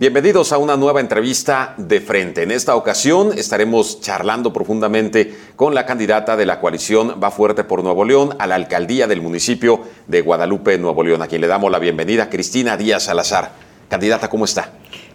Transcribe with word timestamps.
Bienvenidos 0.00 0.50
a 0.52 0.56
una 0.56 0.78
nueva 0.78 1.00
entrevista 1.00 1.74
de 1.76 2.00
frente. 2.00 2.42
En 2.42 2.52
esta 2.52 2.74
ocasión 2.74 3.36
estaremos 3.36 4.00
charlando 4.00 4.50
profundamente 4.50 5.36
con 5.56 5.74
la 5.74 5.84
candidata 5.84 6.38
de 6.38 6.46
la 6.46 6.58
coalición 6.58 7.20
Va 7.22 7.30
Fuerte 7.30 7.64
por 7.64 7.84
Nuevo 7.84 8.06
León 8.06 8.34
a 8.38 8.46
la 8.46 8.54
alcaldía 8.54 9.06
del 9.06 9.20
municipio 9.20 9.82
de 10.06 10.22
Guadalupe, 10.22 10.78
Nuevo 10.78 11.02
León, 11.02 11.20
a 11.20 11.26
quien 11.26 11.42
le 11.42 11.48
damos 11.48 11.70
la 11.70 11.78
bienvenida, 11.78 12.30
Cristina 12.30 12.78
Díaz 12.78 13.02
Salazar. 13.02 13.52
Candidata, 13.90 14.30
¿cómo 14.30 14.46
está? 14.46 14.72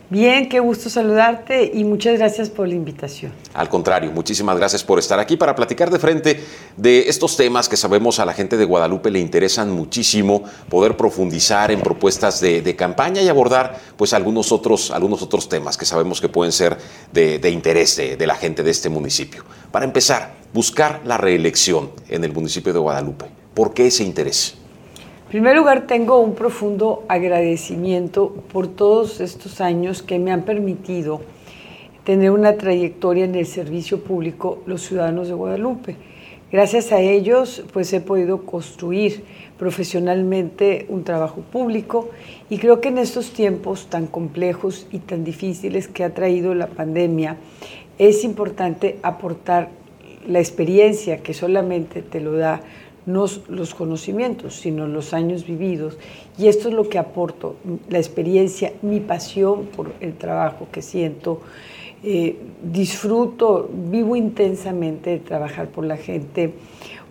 Bien, 0.10 0.48
qué 0.48 0.60
gusto 0.60 0.88
saludarte 0.88 1.72
y 1.74 1.84
muchas 1.84 2.20
gracias 2.20 2.50
por 2.50 2.68
la 2.68 2.76
invitación. 2.76 3.32
Al 3.56 3.70
contrario, 3.70 4.12
muchísimas 4.12 4.56
gracias 4.56 4.84
por 4.84 5.00
estar 5.00 5.20
aquí 5.20 5.36
para 5.36 5.56
platicar 5.56 5.90
de 5.90 5.98
frente 5.98 6.44
de 6.78 7.10
estos 7.10 7.36
temas 7.36 7.68
que 7.68 7.76
sabemos 7.76 8.20
a 8.20 8.26
la 8.26 8.34
gente 8.34 8.56
de 8.56 8.66
Guadalupe 8.66 9.10
le 9.10 9.20
interesan 9.20 9.72
muchísimo, 9.72 10.44
poder 10.70 10.96
profundizar 10.96 11.72
en 11.72 11.82
propuestas 11.82 12.40
de, 12.40 12.76
campaña 12.76 13.22
y 13.22 13.30
abordar 13.30 13.80
pues 13.98 14.14
algunos 14.14 14.52
otros, 14.52 14.92
algunos 14.92 15.24
otros 15.24 15.50
temas 15.50 15.76
que 15.78 15.86
sabemos 15.86 16.22
que 16.22 16.30
pueden 16.30 16.52
ser 16.52 16.78
de, 17.12 17.50
interés 17.50 17.96
de 17.96 18.28
la 18.28 18.36
gente 18.36 18.62
de 18.62 18.72
este 18.72 18.90
municipio. 18.90 19.44
Para 19.72 19.86
empezar, 19.86 20.34
buscar 20.54 21.02
la 21.06 21.18
reelección 21.18 21.92
en 22.10 22.24
el 22.24 22.32
municipio 22.32 22.74
de 22.74 22.80
Guadalupe. 22.80 23.26
¿Por 23.54 23.74
qué 23.74 23.88
ese 23.88 24.04
interés? 24.04 24.56
En 25.26 25.30
primer 25.30 25.58
lugar, 25.58 25.88
tengo 25.88 26.20
un 26.20 26.36
profundo 26.36 27.04
agradecimiento 27.08 28.32
por 28.54 28.68
todos 28.68 29.20
estos 29.20 29.60
años 29.60 30.04
que 30.04 30.20
me 30.20 30.32
han 30.32 30.44
permitido 30.44 31.20
tener 32.04 32.30
una 32.30 32.58
trayectoria 32.58 33.26
en 33.26 33.34
el 33.34 33.48
servicio 33.48 34.04
público 34.04 34.62
los 34.68 34.84
ciudadanos 34.84 35.28
de 35.28 35.34
Guadalupe. 35.34 35.96
Gracias 36.52 36.92
a 36.92 37.00
ellos, 37.00 37.66
pues 37.74 37.92
he 37.92 38.02
podido 38.02 38.46
construir 38.46 39.24
profesionalmente 39.58 40.86
un 40.90 41.04
trabajo 41.04 41.42
público 41.42 42.12
y 42.48 42.60
creo 42.60 42.80
que 42.80 42.90
en 42.90 43.00
estos 43.00 43.32
tiempos 43.32 43.88
tan 43.88 44.06
complejos 44.06 44.86
y 44.92 45.00
tan 45.00 45.24
difíciles 45.24 45.88
que 45.88 46.04
ha 46.04 46.14
traído 46.14 46.54
la 46.54 46.68
pandemia, 46.68 47.38
es 47.98 48.24
importante 48.24 49.00
aportar 49.02 49.70
la 50.28 50.40
experiencia 50.40 51.18
que 51.18 51.34
solamente 51.34 52.04
te 52.04 52.22
lo 52.22 52.34
da 52.34 52.62
no 53.06 53.26
los 53.50 53.76
conocimientos, 53.76 54.56
sino 54.56 54.88
los 54.88 55.14
años 55.14 55.46
vividos. 55.46 55.98
Y 56.38 56.48
esto 56.48 56.70
es 56.70 56.74
lo 56.74 56.90
que 56.90 56.98
aporto, 56.98 57.56
la 57.90 57.98
experiencia, 57.98 58.74
mi 58.82 59.00
pasión 59.00 59.66
por 59.68 59.94
el 60.00 60.16
trabajo 60.16 60.68
que 60.72 60.82
siento. 60.82 61.42
Eh, 62.04 62.38
disfruto, 62.62 63.70
vivo 63.72 64.16
intensamente 64.16 65.12
de 65.12 65.20
trabajar 65.20 65.70
por 65.70 65.86
la 65.86 65.98
gente 65.98 66.54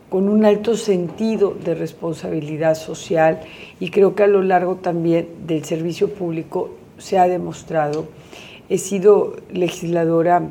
con 0.09 0.29
un 0.29 0.45
alto 0.45 0.77
sentido 0.77 1.57
de 1.65 1.75
responsabilidad 1.75 2.77
social 2.77 3.41
y 3.81 3.91
creo 3.91 4.15
que 4.15 4.23
a 4.23 4.29
lo 4.29 4.43
largo 4.43 4.77
también 4.77 5.29
del 5.47 5.65
servicio 5.65 6.11
público 6.11 6.71
se 6.99 7.19
ha 7.19 7.27
demostrado. 7.27 8.07
He 8.69 8.79
sido 8.79 9.35
legisladora 9.51 10.43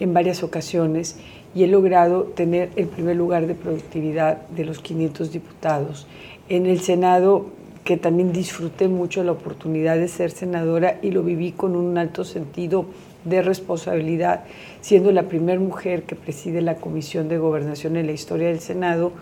en 0.00 0.14
varias 0.14 0.42
ocasiones 0.42 1.18
y 1.54 1.64
he 1.64 1.66
logrado 1.66 2.24
tener 2.24 2.70
el 2.76 2.86
primer 2.86 3.16
lugar 3.16 3.46
de 3.46 3.54
productividad 3.54 4.48
de 4.48 4.64
los 4.64 4.80
500 4.80 5.32
diputados. 5.32 6.06
En 6.48 6.66
el 6.66 6.80
Senado, 6.80 7.46
que 7.84 7.96
también 7.96 8.32
disfruté 8.32 8.88
mucho 8.88 9.24
la 9.24 9.32
oportunidad 9.32 9.96
de 9.96 10.08
ser 10.08 10.30
senadora 10.30 10.98
y 11.02 11.10
lo 11.10 11.22
viví 11.22 11.52
con 11.52 11.76
un 11.76 11.98
alto 11.98 12.24
sentido 12.24 12.86
de 13.24 13.42
responsabilidad, 13.42 14.44
siendo 14.80 15.12
la 15.12 15.24
primera 15.24 15.60
mujer 15.60 16.04
que 16.04 16.16
preside 16.16 16.60
la 16.60 16.76
Comisión 16.76 17.28
de 17.28 17.38
Gobernación 17.38 17.96
en 17.96 18.06
la 18.06 18.12
historia 18.12 18.48
del 18.48 18.60
Senado, 18.60 19.12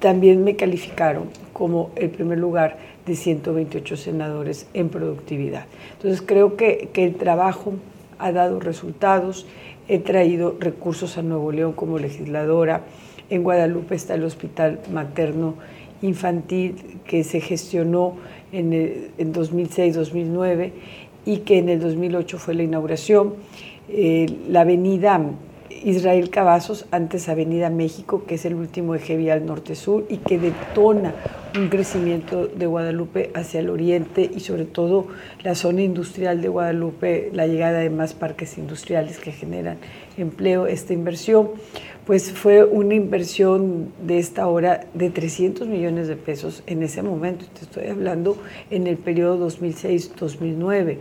también 0.00 0.44
me 0.44 0.56
calificaron 0.56 1.28
como 1.52 1.90
el 1.96 2.10
primer 2.10 2.38
lugar 2.38 2.76
de 3.06 3.16
128 3.16 3.96
senadores 3.96 4.66
en 4.74 4.88
productividad. 4.90 5.64
Entonces 5.94 6.22
creo 6.24 6.56
que, 6.56 6.90
que 6.92 7.04
el 7.04 7.14
trabajo 7.14 7.74
ha 8.18 8.32
dado 8.32 8.60
resultados, 8.60 9.46
He 9.88 9.98
traído 9.98 10.56
recursos 10.58 11.16
a 11.18 11.22
Nuevo 11.22 11.52
León 11.52 11.72
como 11.72 11.98
legisladora. 11.98 12.82
En 13.30 13.42
Guadalupe 13.42 13.94
está 13.94 14.14
el 14.14 14.24
Hospital 14.24 14.80
Materno 14.92 15.54
Infantil 16.02 17.00
que 17.06 17.24
se 17.24 17.40
gestionó 17.40 18.16
en, 18.52 18.72
en 18.72 19.32
2006-2009 19.32 20.72
y 21.24 21.38
que 21.38 21.58
en 21.58 21.68
el 21.68 21.80
2008 21.80 22.38
fue 22.38 22.54
la 22.54 22.62
inauguración. 22.62 23.34
Eh, 23.88 24.26
la 24.48 24.62
avenida 24.62 25.20
Israel 25.86 26.30
Cavazos, 26.30 26.84
antes 26.90 27.28
Avenida 27.28 27.70
México, 27.70 28.24
que 28.26 28.34
es 28.34 28.44
el 28.44 28.56
último 28.56 28.96
eje 28.96 29.16
vial 29.16 29.46
norte-sur 29.46 30.04
y 30.08 30.16
que 30.16 30.36
detona 30.36 31.14
un 31.56 31.68
crecimiento 31.68 32.48
de 32.48 32.66
Guadalupe 32.66 33.30
hacia 33.34 33.60
el 33.60 33.70
oriente 33.70 34.28
y 34.34 34.40
sobre 34.40 34.64
todo 34.64 35.06
la 35.44 35.54
zona 35.54 35.82
industrial 35.82 36.42
de 36.42 36.48
Guadalupe, 36.48 37.30
la 37.32 37.46
llegada 37.46 37.78
de 37.78 37.90
más 37.90 38.14
parques 38.14 38.58
industriales 38.58 39.20
que 39.20 39.30
generan 39.30 39.78
empleo, 40.16 40.66
esta 40.66 40.92
inversión, 40.92 41.50
pues 42.04 42.32
fue 42.32 42.64
una 42.64 42.94
inversión 42.96 43.92
de 44.04 44.18
esta 44.18 44.48
hora 44.48 44.88
de 44.92 45.10
300 45.10 45.68
millones 45.68 46.08
de 46.08 46.16
pesos 46.16 46.64
en 46.66 46.82
ese 46.82 47.02
momento, 47.02 47.44
te 47.56 47.62
estoy 47.62 47.86
hablando 47.86 48.36
en 48.72 48.88
el 48.88 48.96
periodo 48.96 49.48
2006-2009, 49.48 50.96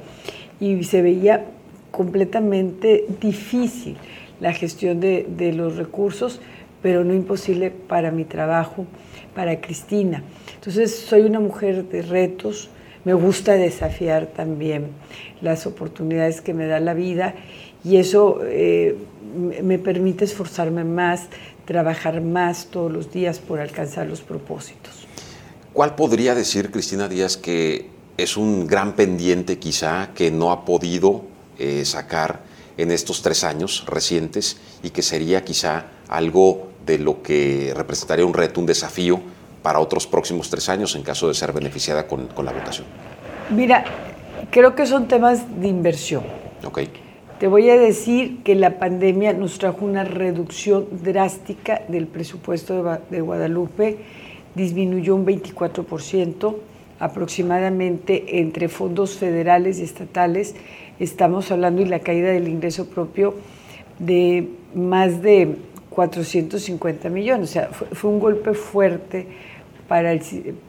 y 0.60 0.84
se 0.84 1.02
veía 1.02 1.46
completamente 1.90 3.06
difícil 3.20 3.98
la 4.40 4.54
gestión 4.54 5.00
de, 5.00 5.26
de 5.30 5.54
los 5.54 5.76
recursos, 5.78 6.40
pero 6.82 7.04
no 7.04 7.14
imposible 7.14 7.72
para 7.72 8.12
mi 8.12 8.26
trabajo, 8.26 8.86
para 9.34 9.60
Cristina. 9.62 10.24
Entonces 10.56 10.96
soy 10.96 11.22
una 11.22 11.40
mujer 11.40 11.88
de 11.90 12.02
retos, 12.02 12.70
me 13.06 13.14
gusta 13.14 13.54
desafiar 13.54 14.28
también 14.28 14.88
las 15.42 15.68
oportunidades 15.68 16.42
que 16.42 16.54
me 16.54 16.66
da 16.66 16.80
la 16.80 16.94
vida 16.94 17.36
y 17.84 17.98
eso 17.98 18.40
eh, 18.44 18.98
me 19.64 19.78
permite 19.78 20.26
esforzarme 20.26 20.84
más, 20.84 21.28
trabajar 21.66 22.22
más 22.22 22.68
todos 22.68 22.92
los 22.92 23.12
días 23.12 23.38
por 23.38 23.60
alcanzar 23.60 24.08
los 24.08 24.22
propósitos. 24.22 25.08
¿Cuál 25.72 25.96
podría 25.96 26.34
decir 26.34 26.72
Cristina 26.72 27.08
Díaz 27.08 27.38
que 27.38 27.90
es 28.18 28.38
un 28.38 28.66
gran 28.66 28.94
pendiente 28.94 29.60
quizá 29.60 30.12
que 30.16 30.32
no 30.32 30.52
ha 30.52 30.66
podido 30.66 31.26
eh, 31.60 31.86
sacar 31.86 32.40
en 32.78 32.92
estos 32.92 33.22
tres 33.22 33.44
años 33.44 33.86
recientes 33.88 34.58
y 34.84 34.90
que 34.90 35.02
sería 35.02 35.44
quizá 35.44 35.86
algo 36.08 36.68
de 36.86 37.00
lo 37.00 37.22
que 37.22 37.74
representaría 37.76 38.26
un 38.26 38.34
reto, 38.34 38.60
un 38.60 38.66
desafío 38.66 39.20
para 39.62 39.80
otros 39.80 40.06
próximos 40.06 40.50
tres 40.50 40.70
años 40.70 40.96
en 40.96 41.02
caso 41.02 41.28
de 41.28 41.34
ser 41.34 41.52
beneficiada 41.52 42.08
con, 42.08 42.30
la 42.44 42.52
votación? 42.52 42.86
Mira, 43.50 43.84
creo 44.52 44.76
que 44.76 44.86
son 44.86 45.08
temas 45.08 45.60
de 45.60 45.68
inversión. 45.68 46.24
Ok. 46.64 46.82
Te 47.40 47.48
voy 47.48 47.70
a 47.70 47.78
decir 47.78 48.44
que 48.44 48.56
la 48.56 48.80
pandemia 48.80 49.34
nos 49.34 49.58
trajo 49.58 49.84
una 49.84 50.04
reducción 50.04 50.88
drástica 51.04 51.82
del 51.88 52.08
presupuesto 52.08 53.00
de 53.10 53.22
Guadalupe, 53.22 53.98
disminuyó 54.54 55.16
un 55.16 55.26
24% 55.26 56.56
aproximadamente 57.00 58.40
entre 58.40 58.70
fondos 58.70 59.18
federales 59.18 59.80
y 59.80 59.84
estatales. 59.84 60.56
Estamos 61.00 61.52
hablando 61.52 61.82
y 61.82 61.86
la 61.86 62.00
caída 62.00 62.30
del 62.30 62.48
ingreso 62.48 62.88
propio 62.88 63.36
de 64.00 64.48
más 64.74 65.22
de 65.22 65.58
450 65.90 67.10
millones. 67.10 67.50
O 67.50 67.54
sea, 67.54 67.68
fue 67.68 68.10
un 68.10 68.20
golpe 68.20 68.54
fuerte 68.54 69.28
para 69.88 70.14
el, 70.14 70.22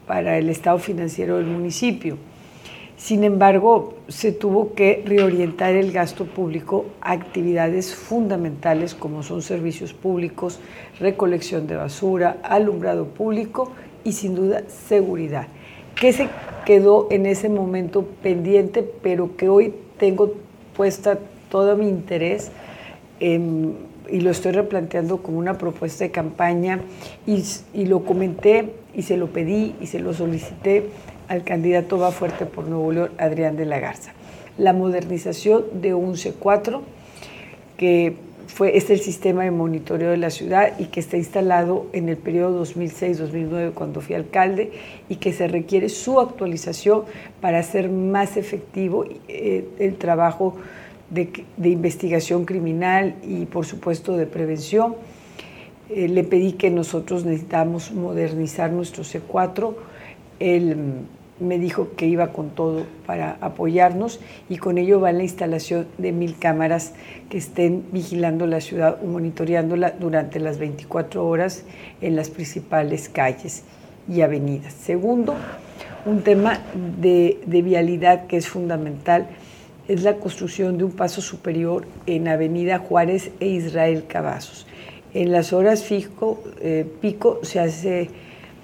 para 0.07 0.37
el 0.39 0.49
estado 0.49 0.79
financiero 0.79 1.37
del 1.37 1.47
municipio. 1.47 2.17
Sin 2.97 3.25
embargo, 3.25 3.95
se 4.09 4.33
tuvo 4.33 4.73
que 4.75 5.05
reorientar 5.07 5.75
el 5.75 5.93
gasto 5.93 6.25
público 6.25 6.87
a 7.03 7.13
actividades 7.13 7.95
fundamentales 7.95 8.95
como 8.95 9.23
son 9.23 9.43
servicios 9.43 9.93
públicos, 9.93 10.61
recolección 10.99 11.67
de 11.67 11.77
basura, 11.77 12.39
alumbrado 12.43 13.07
público 13.07 13.71
y 14.03 14.13
sin 14.13 14.35
duda 14.35 14.63
seguridad, 14.69 15.47
que 15.95 16.13
se 16.13 16.29
quedó 16.65 17.07
en 17.11 17.27
ese 17.27 17.51
momento 17.51 18.07
pendiente, 18.23 18.83
pero 18.83 19.37
que 19.37 19.51
hoy 19.51 19.75
tengo 19.99 20.35
puesta 20.77 21.19
todo 21.51 21.77
mi 21.77 21.89
interés 21.89 22.51
y 23.21 24.21
lo 24.21 24.31
estoy 24.31 24.53
replanteando 24.53 25.23
como 25.23 25.39
una 25.39 25.59
propuesta 25.59 26.05
de 26.05 26.11
campaña 26.11 26.81
y, 27.27 27.45
y 27.73 27.87
lo 27.87 28.05
comenté 28.05 28.73
y 28.95 29.03
se 29.03 29.17
lo 29.17 29.29
pedí 29.29 29.75
y 29.81 29.87
se 29.87 29.99
lo 29.99 30.13
solicité 30.13 30.91
al 31.29 31.45
candidato 31.45 31.99
Va 31.99 32.13
Fuerte 32.13 32.47
por 32.47 32.67
Nuevo 32.67 32.93
León, 32.93 33.11
Adrián 33.19 33.57
de 33.57 33.67
la 33.67 33.79
Garza. 33.79 34.13
La 34.59 34.73
modernización 34.73 35.65
de 35.81 35.95
un 35.95 36.15
C4, 36.15 36.81
que 37.77 38.17
fue, 38.47 38.77
es 38.77 38.91
el 38.91 39.01
sistema 39.01 39.45
de 39.45 39.51
monitoreo 39.51 40.11
de 40.11 40.17
la 40.17 40.31
ciudad 40.31 40.79
y 40.79 40.87
que 40.87 41.01
está 41.01 41.17
instalado 41.17 41.87
en 41.93 42.09
el 42.09 42.17
periodo 42.17 42.65
2006-2009 42.65 43.73
cuando 43.73 44.01
fui 44.01 44.15
alcalde 44.15 44.73
y 45.09 45.17
que 45.17 45.33
se 45.33 45.49
requiere 45.49 45.89
su 45.89 46.21
actualización 46.21 47.05
para 47.41 47.59
hacer 47.59 47.91
más 47.91 48.37
efectivo 48.37 49.05
eh, 49.29 49.69
el 49.79 49.97
trabajo 49.97 50.57
de, 51.11 51.31
de 51.57 51.69
investigación 51.69 52.45
criminal 52.45 53.15
y 53.23 53.47
por 53.47 53.67
supuesto 53.67 54.17
de 54.17 54.27
prevención 54.27 54.95
eh, 55.89 56.09
le 56.09 56.25
pedí 56.25 56.53
que 56.53 56.71
nosotros 56.71 57.25
necesitamos 57.25 57.93
modernizar 57.93 58.73
nuestro 58.73 59.05
C4. 59.05 59.75
El, 60.41 60.77
me 61.39 61.59
dijo 61.59 61.91
que 61.97 62.07
iba 62.07 62.33
con 62.33 62.51
todo 62.51 62.87
para 63.07 63.37
apoyarnos 63.41 64.21
y 64.49 64.57
con 64.57 64.79
ello 64.79 65.01
va 65.01 65.13
la 65.13 65.23
instalación 65.23 65.87
de 65.99 66.13
mil 66.13 66.39
cámaras 66.39 66.95
que 67.29 67.39
estén 67.39 67.85
vigilando 67.93 68.47
la 68.47 68.61
ciudad 68.61 68.99
o 69.03 69.07
monitoreándola 69.07 69.93
durante 69.93 70.41
las 70.41 70.59
24 70.59 71.27
horas 71.27 71.65
en 72.01 72.17
las 72.17 72.31
principales 72.31 73.09
calles 73.09 73.65
y 74.09 74.23
avenidas. 74.23 74.73
Segundo, 74.73 75.35
un 76.07 76.23
tema 76.23 76.61
de, 77.01 77.41
de 77.47 77.63
vialidad 77.63 78.27
que 78.27 78.37
es 78.37 78.49
fundamental 78.49 79.29
es 79.89 80.03
la 80.03 80.17
construcción 80.17 80.79
de 80.79 80.85
un 80.85 80.93
paso 80.93 81.21
superior 81.21 81.87
en 82.07 82.29
Avenida 82.29 82.79
Juárez 82.79 83.31
e 83.41 83.47
Israel 83.47 84.05
Cavazos. 84.09 84.67
En 85.15 85.33
las 85.33 85.53
horas 85.53 85.85
fijo, 85.85 86.43
eh, 86.61 86.87
pico 87.01 87.41
se 87.43 87.61
hace 87.61 88.11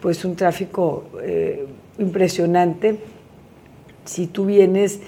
pues 0.01 0.25
un 0.25 0.35
tráfico 0.35 1.05
eh, 1.23 1.67
impresionante. 2.03 2.99
Si 4.05 4.27
tú 4.27 4.47
vienes 4.47 5.01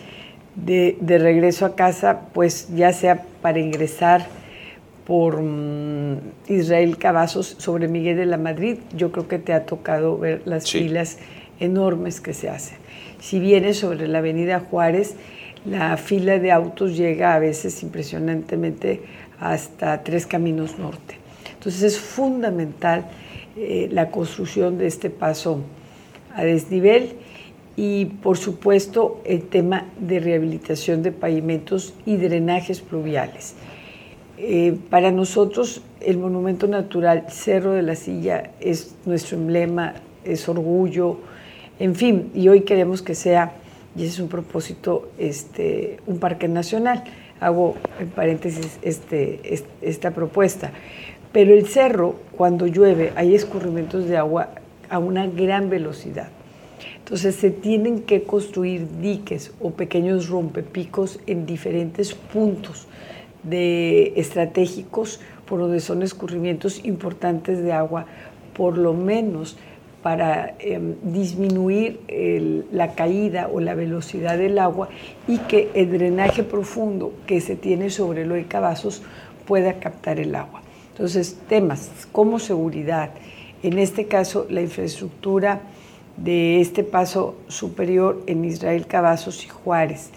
de, 0.54 0.96
regreso 1.18 1.66
a 1.66 1.74
casa, 1.74 2.28
pues 2.32 2.68
ya 2.74 2.92
sea 2.92 3.24
para 3.42 3.58
ingresar 3.58 4.26
por 5.06 5.42
mm, 5.42 6.18
Israel 6.48 6.96
Cavazos 6.96 7.56
sobre 7.58 7.88
Miguel 7.88 8.16
de 8.16 8.26
la 8.26 8.38
Madrid, 8.38 8.78
yo 8.96 9.12
creo 9.12 9.28
que 9.28 9.38
te 9.38 9.52
ha 9.52 9.66
tocado 9.66 10.18
ver 10.18 10.42
las 10.46 10.70
filas 10.70 11.18
enormes 11.60 12.20
que 12.20 12.32
se 12.32 12.48
hacen. 12.48 12.78
Si 13.20 13.38
vienes 13.38 13.78
sobre 13.78 14.08
la 14.08 14.18
avenida 14.18 14.60
Juárez, 14.60 15.16
la 15.66 15.96
fila 15.96 16.38
de 16.38 16.52
autos 16.52 16.96
llega 16.96 17.34
a 17.34 17.38
veces 17.38 17.82
impresionantemente 17.82 19.02
hasta 19.40 20.02
tres 20.02 20.26
caminos 20.26 20.78
norte. 20.78 21.16
Entonces 21.54 21.82
es 21.82 21.98
fundamental 21.98 23.06
eh, 23.56 23.88
la 23.90 24.10
construcción 24.10 24.78
de 24.78 24.86
este 24.86 25.10
paso 25.10 25.60
a 26.34 26.44
desnivel 26.44 27.12
y 27.76 28.06
por 28.06 28.36
supuesto 28.36 29.20
el 29.24 29.42
tema 29.42 29.86
de 29.98 30.20
rehabilitación 30.20 31.02
de 31.02 31.12
pavimentos 31.12 31.94
y 32.06 32.16
drenajes 32.16 32.80
pluviales. 32.80 33.54
Eh, 34.36 34.76
para 34.90 35.10
nosotros 35.10 35.82
el 36.00 36.18
monumento 36.18 36.66
natural 36.66 37.26
Cerro 37.28 37.72
de 37.72 37.82
la 37.82 37.94
Silla 37.94 38.50
es 38.60 38.94
nuestro 39.06 39.38
emblema, 39.38 39.94
es 40.24 40.48
orgullo, 40.48 41.18
en 41.78 41.94
fin, 41.94 42.30
y 42.34 42.48
hoy 42.48 42.60
queremos 42.62 43.02
que 43.02 43.14
sea 43.14 43.52
y 43.96 44.02
ese 44.02 44.14
es 44.14 44.18
un 44.20 44.28
propósito, 44.28 45.10
este, 45.18 45.98
un 46.06 46.18
parque 46.18 46.48
nacional. 46.48 47.04
Hago 47.40 47.76
en 48.00 48.08
paréntesis 48.08 48.78
este, 48.82 49.40
esta 49.82 50.10
propuesta. 50.10 50.72
Pero 51.32 51.54
el 51.54 51.66
cerro, 51.66 52.16
cuando 52.36 52.66
llueve, 52.66 53.12
hay 53.16 53.34
escurrimientos 53.34 54.06
de 54.08 54.16
agua 54.16 54.50
a 54.88 54.98
una 54.98 55.26
gran 55.26 55.70
velocidad. 55.70 56.28
Entonces 56.98 57.34
se 57.34 57.50
tienen 57.50 58.02
que 58.02 58.22
construir 58.22 58.88
diques 59.00 59.52
o 59.60 59.70
pequeños 59.72 60.28
rompepicos 60.28 61.20
en 61.26 61.46
diferentes 61.46 62.14
puntos 62.14 62.86
de 63.42 64.14
estratégicos 64.16 65.20
por 65.46 65.60
donde 65.60 65.80
son 65.80 66.02
escurrimientos 66.02 66.84
importantes 66.84 67.62
de 67.62 67.72
agua, 67.72 68.06
por 68.56 68.78
lo 68.78 68.94
menos 68.94 69.58
para 70.02 70.54
em, 70.58 70.96
disminuir 71.02 72.00
la 72.70 72.94
caída 72.94 73.48
o 73.52 73.60
la 73.60 73.74
velocidad 73.74 74.36
del 74.36 74.58
agua 74.58 74.88
y 75.26 75.38
que 75.38 75.70
el 75.74 75.90
drenaje 75.90 76.42
profundo 76.42 77.14
que 77.26 77.40
se 77.40 77.56
tiene 77.56 77.88
sobre 77.88 78.22
el 78.22 78.32
hoy 78.32 78.44
Cavazos 78.44 79.02
pueda 79.46 79.78
captar 79.80 80.20
el 80.20 80.34
agua. 80.34 80.62
Entonces, 80.90 81.38
temas 81.48 81.90
como 82.12 82.38
seguridad, 82.38 83.10
en 83.64 83.78
este 83.78 84.06
caso 84.06 84.46
la 84.50 84.60
infraestructura 84.60 85.62
de 86.18 86.60
este 86.60 86.84
paso 86.84 87.34
superior 87.48 88.22
en 88.26 88.44
Israel 88.44 88.86
Cavazos 88.86 89.42
y 89.44 89.48
Juárez, 89.48 90.10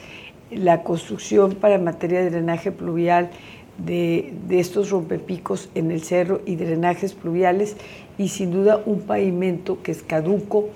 la 0.51 0.83
construcción 0.83 1.55
para 1.55 1.79
materia 1.79 2.19
de 2.19 2.29
drenaje 2.29 2.73
pluvial 2.73 3.29
de, 3.77 4.33
de, 4.47 4.59
estos 4.59 4.89
rompepicos 4.89 5.69
en 5.75 5.91
el 5.91 6.03
cerro 6.03 6.41
y 6.45 6.57
drenajes 6.57 7.13
pluviales 7.13 7.77
y 8.17 8.27
sin 8.27 8.51
duda 8.51 8.81
un 8.85 9.01
pavimento 9.01 9.81
que 9.81 9.91
es 9.91 10.03
caduco, 10.03 10.69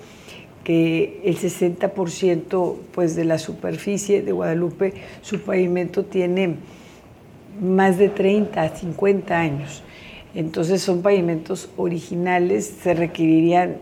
que 0.63 1.19
el 1.25 1.37
60% 1.37 2.75
pues, 2.93 3.15
de 3.15 3.25
la 3.25 3.37
superficie 3.37 4.21
de 4.21 4.31
Guadalupe, 4.31 4.93
su 5.21 5.41
pavimento 5.41 6.05
tiene 6.05 6.55
más 7.59 7.97
de 7.97 8.07
30, 8.07 8.77
50 8.77 9.37
años. 9.37 9.83
Entonces 10.33 10.81
son 10.81 11.01
pavimentos 11.01 11.69
originales, 11.77 12.73
se 12.81 12.93
requerirían 12.93 13.77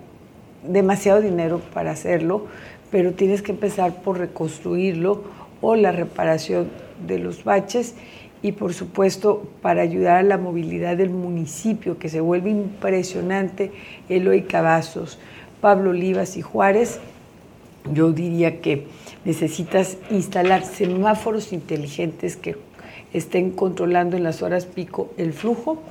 demasiado 0.68 1.22
dinero 1.22 1.62
para 1.74 1.92
hacerlo, 1.92 2.48
pero 2.92 3.14
tienes 3.14 3.42
que 3.42 3.52
empezar 3.52 4.02
por 4.02 4.18
reconstruirlo 4.18 5.24
o 5.62 5.76
la 5.76 5.92
reparación 5.92 6.70
de 7.06 7.20
los 7.20 7.44
baches 7.44 7.96
y 8.42 8.54
por 8.54 8.74
supuesto 8.74 9.50
para 9.62 9.82
ayudar 9.82 10.18
a 10.18 10.24
la 10.24 10.38
movilidad 10.38 10.98
del 10.98 11.10
municipio, 11.10 11.98
que 11.98 12.10
se 12.10 12.22
vuelve 12.22 12.50
impresionante, 12.50 13.72
Eloy 14.08 14.44
Cavazos, 14.44 15.20
Pablo 15.62 15.90
Olivas 15.90 16.38
y 16.38 16.42
Juárez, 16.42 17.00
yo 17.94 18.12
diría 18.12 18.62
que 18.62 18.88
necesitas 19.26 19.98
instalar 20.10 20.64
semáforos 20.64 21.52
inteligentes 21.54 22.38
que 22.38 22.56
estén 23.14 23.52
controlando 23.52 24.16
en 24.16 24.24
las 24.24 24.42
horas 24.42 24.66
pico 24.66 25.12
el 25.18 25.34
flujo, 25.34 25.82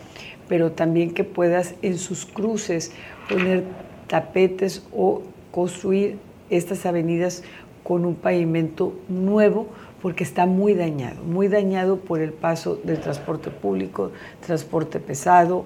pero 0.49 0.73
también 0.73 1.13
que 1.13 1.25
puedas 1.25 1.75
en 1.83 1.99
sus 1.99 2.25
cruces 2.25 2.93
poner 3.29 3.65
tapetes 4.07 4.83
o 4.93 5.23
construir 5.51 6.19
estas 6.51 6.87
avenidas 6.87 7.43
con 7.83 8.05
un 8.05 8.15
pavimento 8.15 8.95
nuevo 9.09 9.69
porque 10.03 10.25
está 10.25 10.47
muy 10.47 10.75
dañado, 10.75 11.23
muy 11.25 11.49
dañado 11.49 11.99
por 11.99 12.21
el 12.21 12.33
paso 12.33 12.77
del 12.77 13.01
transporte 13.01 13.51
público, 13.51 14.13
transporte 14.47 15.01
pesado, 15.01 15.65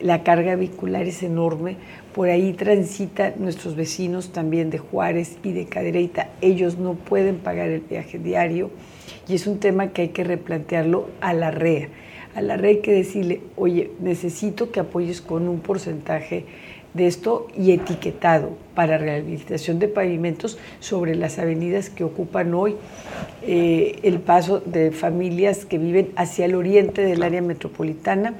la 0.00 0.22
carga 0.22 0.56
vehicular 0.56 1.06
es 1.06 1.22
enorme, 1.22 1.76
por 2.14 2.28
ahí 2.28 2.52
transitan 2.52 3.34
nuestros 3.38 3.76
vecinos 3.76 4.32
también 4.32 4.70
de 4.70 4.78
Juárez 4.78 5.38
y 5.42 5.52
de 5.52 5.66
Cadereyta, 5.66 6.30
ellos 6.40 6.78
no 6.78 6.94
pueden 6.94 7.36
pagar 7.38 7.68
el 7.68 7.80
viaje 7.80 8.18
diario 8.18 8.70
y 9.28 9.34
es 9.34 9.46
un 9.46 9.58
tema 9.58 9.88
que 9.88 10.02
hay 10.02 10.08
que 10.08 10.24
replantearlo 10.24 11.08
a 11.20 11.32
la 11.32 11.50
REA. 11.50 11.88
A 12.34 12.42
la 12.42 12.54
hay 12.54 12.78
que 12.78 12.92
decirle, 12.92 13.40
oye, 13.56 13.90
necesito 14.00 14.70
que 14.70 14.80
apoyes 14.80 15.20
con 15.20 15.48
un 15.48 15.60
porcentaje 15.60 16.44
de 16.94 17.06
esto 17.06 17.46
y 17.56 17.72
etiquetado 17.72 18.56
para 18.74 18.98
rehabilitación 18.98 19.78
de 19.78 19.88
pavimentos 19.88 20.58
sobre 20.80 21.14
las 21.14 21.38
avenidas 21.38 21.90
que 21.90 22.04
ocupan 22.04 22.54
hoy 22.54 22.76
eh, 23.42 23.98
el 24.02 24.20
paso 24.20 24.60
de 24.60 24.90
familias 24.90 25.64
que 25.64 25.78
viven 25.78 26.10
hacia 26.16 26.46
el 26.46 26.54
oriente 26.54 27.02
del 27.02 27.22
área 27.22 27.42
metropolitana 27.42 28.34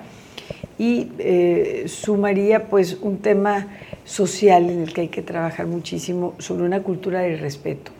y 0.79 1.09
eh, 1.19 1.85
sumaría 1.87 2.69
pues 2.69 2.99
un 3.01 3.19
tema 3.19 3.69
social 4.05 4.71
en 4.71 4.83
el 4.83 4.93
que 4.93 5.03
hay 5.03 5.09
que 5.09 5.23
trabajar 5.23 5.67
muchísimo 5.67 6.35
sobre 6.39 6.65
una 6.65 6.83
cultura 6.83 7.21
de 7.21 7.37
respeto 7.37 7.93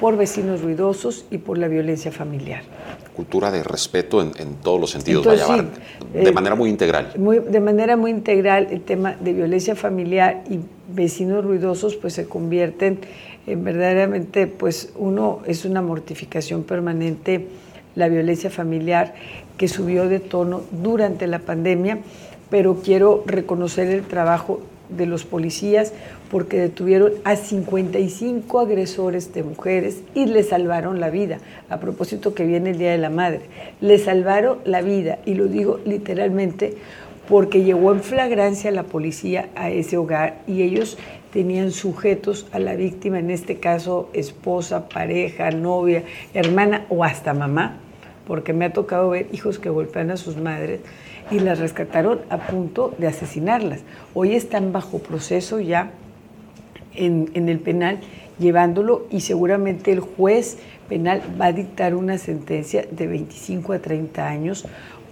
por 0.00 0.16
vecinos 0.16 0.62
ruidosos 0.62 1.24
y 1.30 1.38
por 1.38 1.58
la 1.58 1.68
violencia 1.68 2.12
familiar 2.12 2.62
cultura 3.16 3.50
de 3.50 3.64
respeto 3.64 4.20
en, 4.20 4.56
todos 4.62 4.78
los 4.78 4.90
sentidos, 4.90 5.24
vaya, 5.24 5.46
de 6.12 6.28
eh, 6.28 6.32
manera 6.32 6.54
muy 6.54 6.68
integral. 6.68 7.14
de 7.14 7.60
manera 7.60 7.96
muy 7.96 8.10
integral, 8.10 8.68
el 8.70 8.82
tema 8.82 9.16
de 9.18 9.32
violencia 9.32 9.74
familiar 9.74 10.44
y 10.50 10.58
vecinos 10.94 11.42
ruidosos 11.42 11.96
pues 11.96 12.12
se 12.12 12.26
convierten 12.26 13.00
en 13.46 13.64
verdaderamente, 13.64 14.46
pues 14.46 14.92
uno 14.96 15.40
es 15.46 15.64
una 15.64 15.80
mortificación 15.80 16.64
permanente 16.64 17.48
la 17.94 18.08
violencia 18.08 18.50
familiar 18.50 19.14
que 19.56 19.68
subió 19.68 20.06
de 20.08 20.20
tono 20.20 20.60
durante 20.70 21.26
la 21.26 21.38
pandemia, 21.38 22.00
pero 22.50 22.76
quiero 22.84 23.24
reconocer 23.24 23.88
el 23.88 24.02
trabajo 24.02 24.60
de 24.88 25.06
los 25.06 25.24
policías 25.24 25.92
porque 26.30 26.58
detuvieron 26.58 27.12
a 27.24 27.36
55 27.36 28.60
agresores 28.60 29.32
de 29.32 29.42
mujeres 29.42 30.02
y 30.14 30.26
le 30.26 30.42
salvaron 30.42 31.00
la 31.00 31.10
vida. 31.10 31.38
A 31.68 31.78
propósito 31.78 32.34
que 32.34 32.44
viene 32.44 32.70
el 32.70 32.78
Día 32.78 32.92
de 32.92 32.98
la 32.98 33.10
Madre, 33.10 33.42
le 33.80 33.98
salvaron 33.98 34.58
la 34.64 34.82
vida 34.82 35.18
y 35.24 35.34
lo 35.34 35.46
digo 35.46 35.80
literalmente 35.84 36.74
porque 37.28 37.64
llegó 37.64 37.92
en 37.92 38.00
flagrancia 38.00 38.70
la 38.70 38.84
policía 38.84 39.48
a 39.56 39.70
ese 39.70 39.96
hogar 39.96 40.42
y 40.46 40.62
ellos 40.62 40.96
tenían 41.32 41.72
sujetos 41.72 42.46
a 42.52 42.58
la 42.58 42.74
víctima, 42.76 43.18
en 43.18 43.30
este 43.30 43.58
caso 43.58 44.08
esposa, 44.12 44.88
pareja, 44.88 45.50
novia, 45.50 46.04
hermana 46.34 46.86
o 46.88 47.04
hasta 47.04 47.34
mamá, 47.34 47.78
porque 48.26 48.52
me 48.52 48.66
ha 48.66 48.72
tocado 48.72 49.10
ver 49.10 49.26
hijos 49.32 49.58
que 49.58 49.68
golpean 49.68 50.10
a 50.10 50.16
sus 50.16 50.36
madres 50.36 50.80
y 51.30 51.40
las 51.40 51.58
rescataron 51.58 52.20
a 52.30 52.38
punto 52.38 52.94
de 52.98 53.08
asesinarlas. 53.08 53.80
Hoy 54.14 54.34
están 54.34 54.72
bajo 54.72 54.98
proceso 54.98 55.60
ya 55.60 55.90
en, 56.94 57.30
el 57.34 57.58
penal 57.58 58.00
llevándolo 58.38 59.06
y 59.10 59.20
seguramente 59.20 59.92
el 59.92 60.00
juez 60.00 60.58
penal 60.88 61.22
va 61.40 61.46
a 61.46 61.52
dictar 61.52 61.94
una 61.94 62.18
sentencia 62.18 62.86
de 62.90 63.06
25 63.06 63.72
a 63.72 63.78
30 63.80 64.28
años 64.28 64.64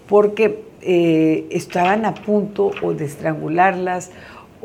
porque 0.09 0.63
eh, 0.83 1.47
estaban 1.51 2.05
a 2.05 2.15
punto 2.15 2.71
o 2.83 2.93
de 2.93 3.07
estrangularlas 3.07 4.11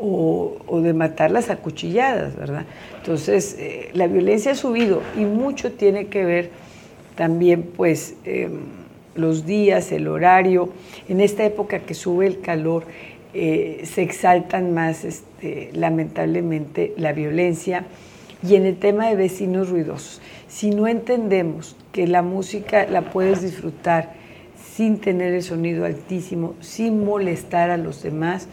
o, 0.02 0.80
de 0.82 0.94
matarlas 0.94 1.50
a 1.50 1.56
cuchilladas, 1.56 2.34
¿verdad? 2.34 2.64
Entonces, 2.98 3.56
eh, 3.58 3.90
la 3.92 4.06
violencia 4.06 4.52
ha 4.52 4.54
subido 4.54 5.02
y 5.14 5.26
mucho 5.26 5.72
tiene 5.72 6.06
que 6.06 6.24
ver 6.24 6.50
también, 7.16 7.64
pues, 7.76 8.14
em, 8.24 8.79
los 9.14 9.46
días, 9.46 9.92
el 9.92 10.08
horario. 10.08 10.70
En 11.08 11.20
esta 11.20 11.44
época 11.44 11.80
que 11.80 11.94
sube 11.94 12.26
el 12.26 12.40
calor, 12.40 12.84
eh, 13.32 13.82
se 13.84 14.02
exaltan 14.02 14.74
más, 14.74 15.04
este, 15.04 15.70
lamentablemente, 15.72 16.94
la 16.96 17.12
violencia. 17.12 17.86
Y 18.46 18.54
en 18.54 18.64
el 18.64 18.76
tema 18.76 19.08
de 19.08 19.16
vecinos 19.16 19.68
ruidosos, 19.68 20.20
si 20.48 20.70
no 20.70 20.88
entendemos 20.88 21.76
que 21.92 22.06
la 22.06 22.22
música 22.22 22.86
la 22.86 23.02
puedes 23.02 23.42
disfrutar 23.42 24.14
sin 24.74 24.98
tener 24.98 25.34
el 25.34 25.42
sonido 25.42 25.84
altísimo, 25.84 26.54
sin 26.60 27.04
molestar 27.04 27.70
a 27.70 27.76
los 27.76 28.02
demás, 28.02 28.48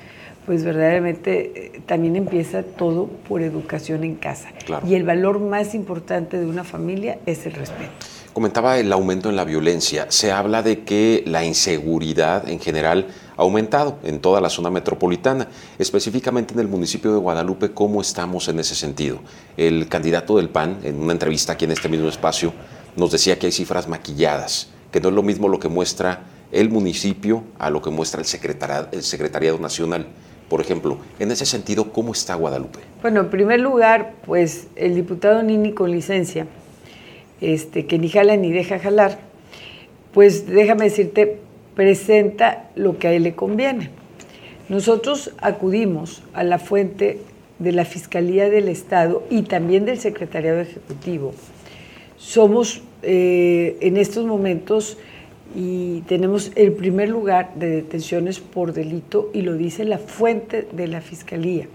pues 0.46 0.64
verdaderamente 0.64 1.76
eh, 1.76 1.82
también 1.86 2.16
empieza 2.16 2.64
todo 2.64 3.08
por 3.28 3.42
educación 3.42 4.04
en 4.04 4.16
casa. 4.16 4.50
Y 4.88 4.96
el 4.96 5.04
valor 5.04 5.40
más 5.40 5.76
importante 5.76 6.38
de 6.38 6.46
una 6.46 6.64
familia 6.64 7.20
es 7.26 7.46
el 7.46 7.54
respeto. 7.54 8.17
Comentaba 8.38 8.78
el 8.78 8.94
aumento 8.94 9.32
en 9.32 9.36
la 9.36 9.46
violencia. 9.46 10.06
Se 10.10 10.32
habla 10.32 10.62
de 10.62 10.84
que 10.84 11.24
la 11.26 11.44
inseguridad 11.44 12.48
en 12.48 12.60
general 12.60 13.08
ha 13.36 13.42
aumentado 13.42 13.98
en 14.04 14.20
toda 14.20 14.42
la 14.42 14.52
zona 14.52 14.70
metropolitana, 14.70 15.48
específicamente 15.80 16.54
en 16.54 16.60
el 16.60 16.68
municipio 16.68 17.12
de 17.12 17.18
Guadalupe. 17.18 17.72
¿Cómo 17.72 18.00
estamos 18.00 18.48
en 18.48 18.60
ese 18.60 18.76
sentido? 18.76 19.22
El 19.58 19.90
candidato 19.90 20.38
del 20.38 20.50
PAN, 20.50 20.78
en 20.84 21.02
una 21.02 21.14
entrevista 21.14 21.54
aquí 21.54 21.66
en 21.66 21.72
este 21.72 21.90
mismo 21.90 22.10
espacio, 22.10 22.54
nos 22.96 23.12
decía 23.12 23.40
que 23.40 23.48
hay 23.48 23.52
cifras 23.52 23.88
maquilladas, 23.88 24.68
que 24.92 25.02
no 25.02 25.10
es 25.10 25.16
lo 25.16 25.24
mismo 25.24 25.50
lo 25.50 25.60
que 25.60 25.68
muestra 25.68 26.22
el 26.52 26.70
municipio 26.70 27.44
a 27.58 27.72
lo 27.72 27.82
que 27.82 27.90
muestra 27.90 28.22
el 28.22 28.28
secretariado, 28.28 29.58
nacional. 29.58 30.06
Por 30.48 30.62
ejemplo, 30.62 31.00
en 31.18 31.32
ese 31.32 31.48
sentido, 31.48 31.92
¿cómo 31.92 32.12
está 32.12 32.36
Guadalupe? 32.36 32.82
Bueno, 33.02 33.22
en 33.22 33.32
primer 33.32 33.62
lugar, 33.62 34.14
pues 34.28 34.68
el 34.76 34.94
diputado 34.94 35.42
Nini 35.42 35.74
con 35.74 35.90
licencia, 35.90 36.46
este, 37.42 37.86
que 37.86 38.00
ni 38.00 38.10
jala 38.10 38.38
ni 38.38 38.52
deja 38.52 38.80
jalar, 38.80 39.20
pues 40.14 40.48
déjame 40.48 40.86
decirte, 40.86 41.38
presenta 41.76 42.70
lo 42.76 42.98
que 42.98 43.08
a 43.08 43.14
él 43.14 43.24
le 43.24 43.36
conviene. 43.36 43.92
Nosotros 44.70 45.32
acudimos 45.38 46.24
a 46.34 46.44
la 46.44 46.60
fuente 46.60 47.20
de 47.60 47.72
la 47.72 47.86
Fiscalía 47.86 48.50
del 48.50 48.68
Estado 48.68 49.24
y 49.30 49.44
también 49.44 49.86
del 49.86 50.00
Secretariado 50.00 50.60
Ejecutivo. 50.60 51.34
Somos 52.18 52.82
eh, 53.04 53.78
en 53.82 53.98
estos 53.98 54.26
momentos 54.26 54.98
y 55.56 56.02
tenemos 56.02 56.52
el 56.56 56.74
primer 56.74 57.10
lugar 57.10 57.54
de 57.56 57.70
detenciones 57.70 58.40
por 58.40 58.74
delito 58.74 59.30
y 59.34 59.42
lo 59.42 59.54
dice 59.54 59.86
la 59.86 59.98
fuente 59.98 60.68
de 60.72 60.88
la 60.88 61.02
Fiscalía. 61.02 61.68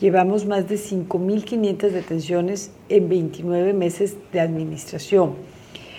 Llevamos 0.00 0.44
más 0.44 0.68
de 0.68 0.74
5.500 0.74 1.90
detenciones 1.90 2.72
en 2.88 3.08
29 3.08 3.72
meses 3.72 4.16
de 4.32 4.40
administración. 4.40 5.34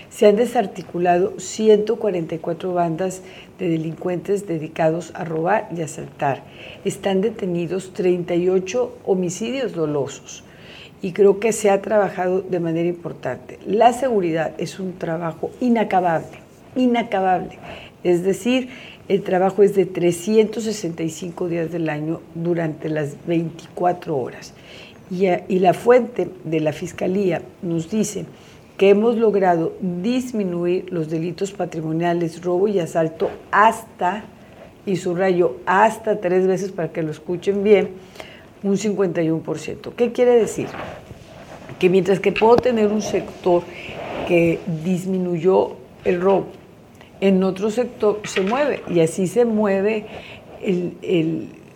Se 0.09 0.27
han 0.27 0.35
desarticulado 0.35 1.39
144 1.39 2.73
bandas 2.73 3.21
de 3.57 3.69
delincuentes 3.69 4.47
dedicados 4.47 5.11
a 5.15 5.23
robar 5.23 5.69
y 5.75 5.81
asaltar. 5.81 6.43
Están 6.83 7.21
detenidos 7.21 7.93
38 7.93 8.97
homicidios 9.05 9.73
dolosos 9.73 10.43
y 11.01 11.13
creo 11.13 11.39
que 11.39 11.53
se 11.53 11.69
ha 11.69 11.81
trabajado 11.81 12.41
de 12.41 12.59
manera 12.59 12.89
importante. 12.89 13.59
La 13.65 13.93
seguridad 13.93 14.53
es 14.57 14.79
un 14.79 14.97
trabajo 14.97 15.51
inacabable 15.61 16.45
inacabable. 16.75 17.57
Es 18.03 18.23
decir, 18.23 18.69
el 19.07 19.21
trabajo 19.21 19.61
es 19.61 19.75
de 19.75 19.85
365 19.85 21.47
días 21.47 21.71
del 21.71 21.89
año 21.89 22.21
durante 22.33 22.89
las 22.89 23.15
24 23.27 24.17
horas. 24.17 24.53
Y, 25.11 25.59
la 25.59 25.73
fuente 25.73 26.29
de 26.43 26.59
la 26.59 26.73
Fiscalía 26.73 27.43
nos 27.61 27.91
dice 27.91 28.25
que 28.77 28.89
hemos 28.89 29.15
logrado 29.17 29.73
disminuir 29.79 30.91
los 30.91 31.09
delitos 31.09 31.51
patrimoniales, 31.51 32.41
robo 32.43 32.67
y 32.67 32.79
asalto 32.79 33.29
hasta, 33.51 34.25
y 34.87 34.95
subrayo, 34.95 35.57
hasta 35.67 36.19
tres 36.19 36.47
veces 36.47 36.71
para 36.71 36.91
que 36.91 37.03
lo 37.03 37.11
escuchen 37.11 37.63
bien, 37.63 37.89
un 38.63 38.77
51%. 38.77 39.93
¿Qué 39.95 40.11
quiere 40.11 40.31
decir? 40.31 40.67
Que 41.77 41.89
mientras 41.89 42.19
que 42.19 42.31
puedo 42.31 42.55
tener 42.55 42.87
un 42.87 43.03
sector 43.03 43.61
que 44.27 44.59
disminuyó 44.83 45.75
el 46.03 46.19
robo, 46.19 46.47
en 47.27 47.43
otro 47.43 47.71
sector 47.71 48.21
se 48.23 48.41
mueve 48.41 48.83
y 48.87 48.99
así 48.99 49.25
se 49.25 49.45
mueve 49.45 50.05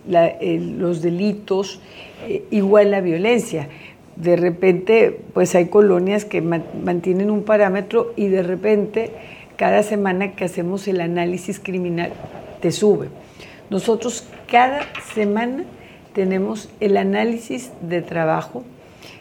los 0.08 1.02
delitos, 1.02 1.80
eh, 2.28 2.44
igual 2.52 2.92
la 2.92 3.02
violencia. 3.02 3.68
De 4.16 4.36
repente, 4.36 5.20
pues 5.34 5.56
hay 5.56 5.68
colonias 5.68 6.26
que 6.26 6.42
mantienen 6.42 7.32
un 7.32 7.44
parámetro 7.44 8.14
y 8.16 8.28
de 8.28 8.44
repente, 8.44 9.12
cada 9.56 9.82
semana 9.82 10.36
que 10.36 10.46
hacemos 10.46 10.88
el 10.88 11.02
análisis 11.02 11.60
criminal, 11.60 12.12
te 12.60 12.72
sube. 12.72 13.08
Nosotros 13.70 14.28
cada 14.52 14.82
semana 15.14 15.64
tenemos 16.14 16.70
el 16.80 16.98
análisis 16.98 17.72
de 17.82 18.02
trabajo, 18.02 18.64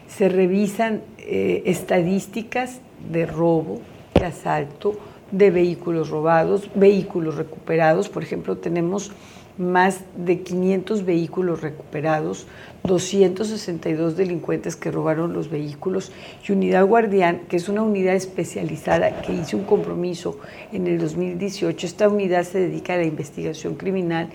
se 0.08 0.28
revisan 0.28 1.02
eh, 1.18 1.62
estadísticas 1.66 2.80
de 3.11 3.25
robo, 3.25 3.80
de 4.14 4.26
asalto, 4.26 4.99
de 5.30 5.50
vehículos 5.50 6.11
robados, 6.11 6.70
vehículos 6.75 7.37
recuperados. 7.37 8.08
Por 8.08 8.23
ejemplo, 8.23 8.56
tenemos 8.56 9.12
más 9.58 10.00
de 10.16 10.40
500 10.42 11.04
vehículos 11.04 11.61
recuperados, 11.61 12.47
262 12.85 14.16
delincuentes 14.16 14.76
que 14.76 14.90
robaron 14.90 15.32
los 15.32 15.50
vehículos 15.50 16.12
y 16.49 16.52
Unidad 16.52 16.87
Guardián, 16.87 17.42
que 17.49 17.56
es 17.56 17.68
una 17.68 17.82
unidad 17.82 18.14
especializada 18.14 19.20
que 19.20 19.32
hizo 19.32 19.56
un 19.56 19.64
compromiso 19.64 20.38
en 20.73 20.87
el 20.87 20.99
2018. 20.99 21.87
Esta 21.87 22.08
unidad 22.08 22.44
se 22.44 22.61
dedica 22.61 22.94
a 22.94 22.99
la 22.99 23.04
investigación 23.04 23.75
criminal, 23.75 24.28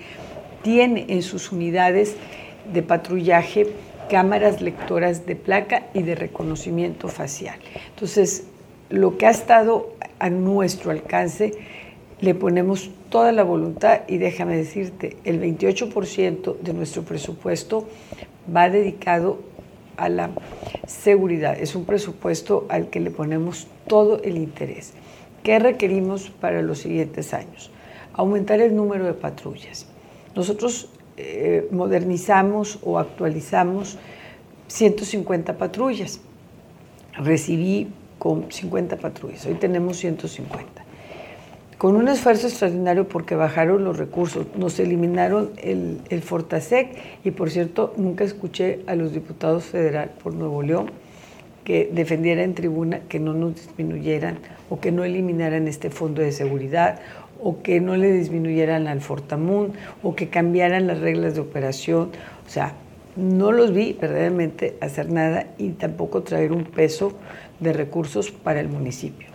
tiene 0.62 1.06
en 1.08 1.22
sus 1.22 1.52
unidades 1.52 2.16
de 2.72 2.84
patrullaje 2.84 3.74
cámaras 4.10 4.62
lectoras 4.62 5.26
de 5.26 5.36
placa 5.38 5.88
y 5.94 6.04
de 6.04 6.16
reconocimiento 6.16 7.08
facial. 7.08 7.58
Entonces, 7.96 8.46
lo 8.90 9.18
que 9.18 9.26
ha 9.26 9.32
estado 9.32 9.93
a 10.24 10.30
nuestro 10.30 10.92
alcance, 10.92 11.52
le 12.22 12.34
ponemos 12.34 12.92
toda 13.10 13.34
la 13.34 13.44
voluntad 13.44 14.04
y 14.08 14.20
déjame 14.20 14.56
decirte, 14.56 15.18
el 15.26 15.42
28% 15.42 16.60
de 16.60 16.74
nuestro 16.74 17.04
presupuesto 17.04 17.90
va 18.56 18.70
dedicado 18.70 19.40
a 19.98 20.08
la 20.08 20.30
seguridad. 20.88 21.60
Es 21.60 21.76
un 21.76 21.84
presupuesto 21.84 22.66
al 22.70 22.90
que 22.90 23.02
le 23.02 23.12
ponemos 23.12 23.68
todo 23.88 24.24
el 24.24 24.38
interés. 24.38 24.94
¿Qué 25.44 25.60
requerimos 25.60 26.30
para 26.30 26.62
los 26.62 26.80
siguientes 26.80 27.34
años? 27.34 27.70
Aumentar 28.14 28.62
el 28.62 28.78
número 28.78 29.04
de 29.04 29.16
patrullas. 29.16 29.88
Nosotros 30.38 30.88
eh, 31.18 31.68
modernizamos 31.70 32.80
o 32.82 32.98
actualizamos 32.98 33.98
150 34.70 35.58
patrullas. 35.58 36.22
Recibí 37.12 37.90
con 38.24 38.50
50 38.50 38.96
patrullas. 38.96 39.46
Hoy 39.48 39.56
tenemos 39.56 39.98
150. 39.98 40.86
Con 41.78 41.98
un 41.98 42.08
esfuerzo 42.08 42.48
extraordinario 42.48 43.06
porque 43.06 43.36
bajaron 43.36 43.84
los 43.84 43.98
recursos, 43.98 44.48
nos 44.56 44.80
eliminaron 44.80 45.52
el, 45.58 46.22
Fortasec 46.22 46.96
y 47.26 47.32
por 47.32 47.50
cierto 47.50 47.94
nunca 47.98 48.24
escuché 48.24 48.80
a 48.88 48.96
los 48.96 49.12
diputados 49.12 49.66
federal 49.66 50.12
por 50.24 50.34
Nuevo 50.34 50.64
León 50.64 50.90
que 51.66 51.92
defendiera 51.92 52.44
en 52.44 52.54
tribuna 52.54 53.02
que 53.10 53.20
no 53.20 53.34
nos 53.34 53.56
disminuyeran 53.56 54.40
o 54.70 54.80
que 54.80 54.94
no 54.94 55.04
eliminaran 55.04 55.68
este 55.68 55.90
fondo 55.90 56.22
de 56.22 56.32
seguridad 56.32 57.02
o 57.42 57.62
que 57.62 57.82
no 57.82 57.98
le 57.98 58.10
disminuyeran 58.10 58.88
al 58.88 59.02
Fortamun 59.02 59.74
o 60.02 60.16
que 60.16 60.30
cambiaran 60.30 60.88
las 60.88 61.02
reglas 61.02 61.36
de 61.36 61.42
operación. 61.42 62.12
O 62.48 62.50
sea, 62.50 62.74
no 63.16 63.52
los 63.52 63.74
vi 63.74 63.94
verdaderamente 64.00 64.78
hacer 64.82 65.12
nada 65.12 65.48
y 65.58 65.70
tampoco 65.72 66.24
traer 66.24 66.52
un 66.52 66.64
peso 66.64 67.14
de 67.64 67.74
recursos 67.74 68.32
para 68.32 68.60
el 68.60 68.70
municipio. 68.70 69.28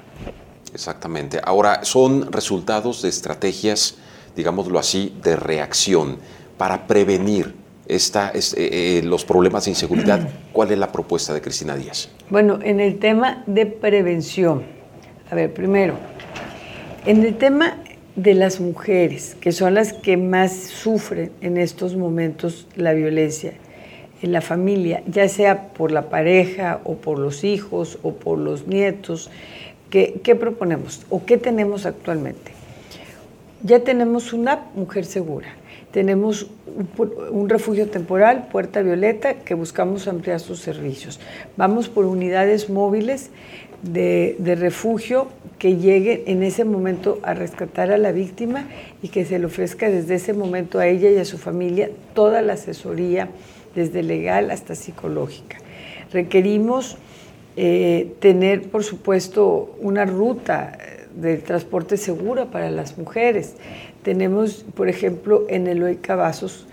Exactamente. 0.73 1.41
Ahora, 1.43 1.85
son 1.85 2.31
resultados 2.31 3.03
de 3.03 3.09
estrategias, 3.09 3.97
digámoslo 4.37 4.79
así, 4.79 5.15
de 5.23 5.37
reacción 5.37 6.19
para 6.57 6.87
prevenir 6.87 7.55
esta, 7.87 8.31
eh, 8.35 8.41
eh, 8.57 9.03
los 9.05 9.25
problemas 9.25 9.65
de 9.65 9.71
inseguridad. 9.71 10.29
¿Cuál 10.53 10.73
es 10.73 10.79
la 10.79 10.93
propuesta 10.93 11.33
de 11.33 11.41
Cristina 11.41 11.75
Díaz? 11.75 12.11
Bueno, 12.31 12.59
en 12.63 12.81
el 12.81 12.99
tema 12.99 13.43
de 13.47 13.67
prevención, 13.67 14.63
a 15.31 15.35
ver, 15.35 15.53
primero, 15.53 15.95
en 17.07 17.25
el 17.25 17.37
tema 17.37 17.79
de 18.17 18.35
las 18.35 18.61
mujeres, 18.61 19.37
que 19.41 19.53
son 19.53 19.75
las 19.75 19.93
que 19.93 20.17
más 20.17 20.53
sufren 20.53 21.31
en 21.41 21.57
estos 21.57 21.97
momentos 21.97 22.67
la 22.77 22.93
violencia, 22.93 23.55
en 24.23 24.33
la 24.33 24.41
familia, 24.41 25.03
ya 25.07 25.29
sea 25.29 25.69
por 25.69 25.93
la 25.93 26.09
pareja 26.09 26.81
o 26.85 26.97
por 26.97 27.19
los 27.19 27.45
hijos 27.45 27.99
o 28.03 28.15
por 28.15 28.39
los 28.39 28.67
nietos. 28.67 29.31
¿Qué, 29.91 30.37
proponemos 30.39 31.07
o 31.09 31.25
qué 31.25 31.39
tenemos 31.39 31.87
actualmente? 31.87 32.53
Ya 33.63 33.81
tenemos 33.81 34.33
una 34.33 34.67
mujer 34.75 35.05
segura. 35.05 35.49
Tenemos 35.93 36.49
un, 37.31 37.49
refugio 37.49 37.89
temporal, 37.89 38.49
Puerta 38.53 38.83
Violeta, 38.83 39.35
que 39.35 39.55
buscamos 39.55 40.07
ampliar 40.07 40.39
sus 40.39 40.61
servicios. 40.61 41.19
Vamos 41.57 41.89
por 41.89 42.05
unidades 42.05 42.69
móviles 42.69 43.31
de, 43.83 44.37
de, 44.39 44.55
refugio 44.55 45.29
que 45.59 45.77
lleguen 45.77 46.23
en 46.27 46.43
ese 46.43 46.65
momento 46.65 47.19
a 47.23 47.33
rescatar 47.33 47.91
a 47.91 47.97
la 47.97 48.13
víctima 48.13 48.67
y 49.03 49.09
que 49.09 49.25
se 49.25 49.39
le 49.39 49.47
ofrezca 49.47 49.89
desde 49.89 50.17
ese 50.17 50.35
momento 50.35 50.79
a 50.79 50.87
ella 50.87 51.11
y 51.11 51.17
a 51.17 51.25
su 51.25 51.39
familia 51.39 51.89
toda 52.13 52.43
la 52.43 52.53
asesoría, 52.53 53.31
desde 53.75 54.03
legal 54.03 54.51
hasta 54.51 54.75
psicológica. 54.75 55.59
Requerimos 56.13 56.97
eh, 57.57 58.15
tener, 58.21 58.71
por 58.71 58.85
supuesto, 58.85 59.77
una 59.81 60.05
ruta 60.05 60.79
de 61.15 61.39
transporte 61.39 61.97
segura 61.97 62.47
para 62.47 62.71
las 62.71 62.97
mujeres. 62.97 63.57
Tenemos, 64.03 64.65
por 64.75 64.89
ejemplo, 64.89 65.45
en 65.49 65.67
Eloy 65.67 65.97
Cavazos, 65.97 66.67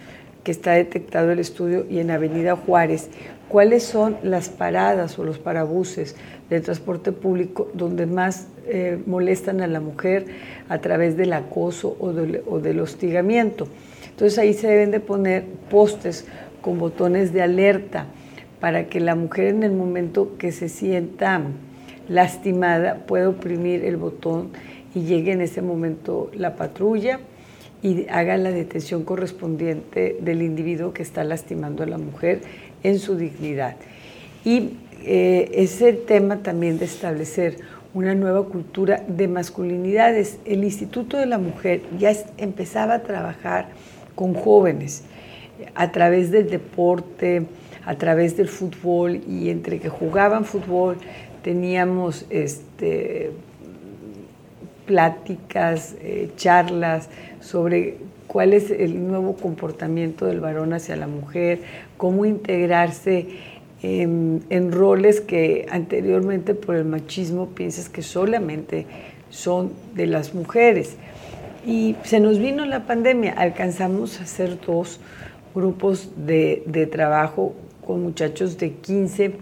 que 0.44 0.52
está 0.52 0.74
detectado 0.74 1.32
el 1.32 1.40
estudio, 1.40 1.86
y 1.90 2.00
en 2.00 2.12
Avenida 2.12 2.56
Juárez, 2.56 3.10
cuáles 3.50 3.84
son 3.84 4.18
las 4.22 4.50
paradas 4.50 5.18
o 5.18 5.24
los 5.24 5.40
parabuses 5.40 6.16
del 6.50 6.62
transporte 6.62 7.12
público 7.12 7.70
donde 7.74 8.06
más 8.06 8.48
eh, 8.68 9.00
molestan 9.08 9.62
a 9.62 9.68
la 9.68 9.80
mujer 9.80 10.26
a 10.70 10.78
través 10.80 11.18
del 11.18 11.34
acoso 11.34 11.98
o 12.00 12.14
o 12.48 12.60
del 12.60 12.80
hostigamiento. 12.80 13.68
Entonces 14.12 14.40
ahí 14.40 14.54
se 14.54 14.68
deben 14.68 14.92
de 14.92 15.00
poner 15.00 15.44
postes 15.70 16.26
con 16.66 16.80
botones 16.80 17.32
de 17.32 17.44
alerta 17.44 18.08
para 18.60 18.88
que 18.88 19.00
la 19.00 19.14
mujer 19.14 19.50
en 19.50 19.62
el 19.62 19.72
momento 19.72 20.36
que 20.40 20.52
se 20.52 20.68
sienta 20.68 21.44
lastimada 22.10 23.06
pueda 23.06 23.30
oprimir 23.30 23.86
el 23.86 23.98
botón 23.98 24.50
y 24.96 25.02
llegue 25.02 25.34
en 25.34 25.42
ese 25.42 25.62
momento 25.62 26.32
la 26.34 26.56
patrulla 26.56 27.20
y 27.84 28.08
haga 28.10 28.36
la 28.38 28.50
detención 28.50 29.04
correspondiente 29.04 30.18
del 30.22 30.42
individuo 30.42 30.92
que 30.92 31.04
está 31.04 31.24
lastimando 31.24 31.84
a 31.84 31.86
la 31.86 32.00
mujer 32.00 32.42
en 32.82 32.98
su 32.98 33.16
dignidad. 33.16 33.76
Y 34.44 34.72
eh, 35.04 35.52
es 35.54 35.84
el 35.84 36.04
tema 36.06 36.38
también 36.38 36.80
de 36.80 36.86
establecer 36.86 37.58
una 37.94 38.16
nueva 38.16 38.44
cultura 38.46 39.04
de 39.08 39.28
masculinidades. 39.28 40.40
El 40.46 40.64
Instituto 40.64 41.18
de 41.18 41.28
la 41.28 41.38
Mujer 41.38 41.82
ya 42.00 42.12
empezaba 42.38 42.96
a 42.96 43.04
trabajar 43.04 43.68
con 44.16 44.34
jóvenes 44.34 45.04
a 45.74 45.92
través 45.92 46.32
del 46.32 46.50
deporte, 46.50 47.46
a 47.86 47.96
través 47.96 48.36
del 48.38 48.48
fútbol 48.48 49.22
y 49.28 49.50
entre 49.50 49.80
que 49.80 49.90
jugaban 49.90 50.46
fútbol 50.46 50.98
teníamos 51.44 52.26
este, 52.32 53.32
pláticas, 54.86 55.96
eh, 56.02 56.32
charlas 56.36 57.10
sobre 57.40 57.98
cuál 58.28 58.54
es 58.54 58.72
el 58.72 59.08
nuevo 59.08 59.36
comportamiento 59.36 60.26
del 60.26 60.40
varón 60.40 60.74
hacia 60.74 60.96
la 60.96 61.08
mujer, 61.08 61.60
cómo 61.98 62.26
integrarse 62.26 63.28
en, 63.84 64.44
en, 64.50 64.72
roles 64.72 65.22
que 65.22 65.68
anteriormente 65.70 66.56
por 66.56 66.76
el 66.76 66.86
machismo 66.86 67.50
piensas 67.50 67.90
que 67.90 68.02
solamente 68.02 68.88
son 69.30 69.72
de 69.94 70.08
las 70.08 70.34
mujeres. 70.34 70.96
Y 71.66 71.96
se 72.04 72.20
nos 72.20 72.40
vino 72.40 72.66
la 72.66 72.86
pandemia, 72.86 73.34
alcanzamos 73.34 74.20
a 74.20 74.24
hacer 74.24 74.60
dos 74.66 75.00
grupos 75.56 76.12
de, 76.18 76.64
de 76.68 76.86
trabajo 76.86 77.54
con 77.86 78.04
muchachos 78.04 78.58
de 78.58 78.74
15 78.74 79.34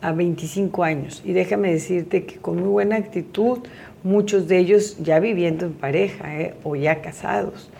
a 0.00 0.12
25 0.12 0.82
años. 0.82 1.22
Y 1.24 1.32
déjame 1.32 1.72
decirte 1.72 2.24
que 2.24 2.36
con 2.36 2.56
muy 2.56 2.68
buena 2.68 2.96
actitud, 2.96 3.60
muchos 4.02 4.48
de 4.48 4.58
ellos 4.58 4.98
ya 5.00 5.18
viviendo 5.18 5.66
en 5.66 5.72
pareja 5.72 6.40
¿eh? 6.40 6.54
o 6.62 6.76
ya 6.76 7.00
casados. 7.00 7.70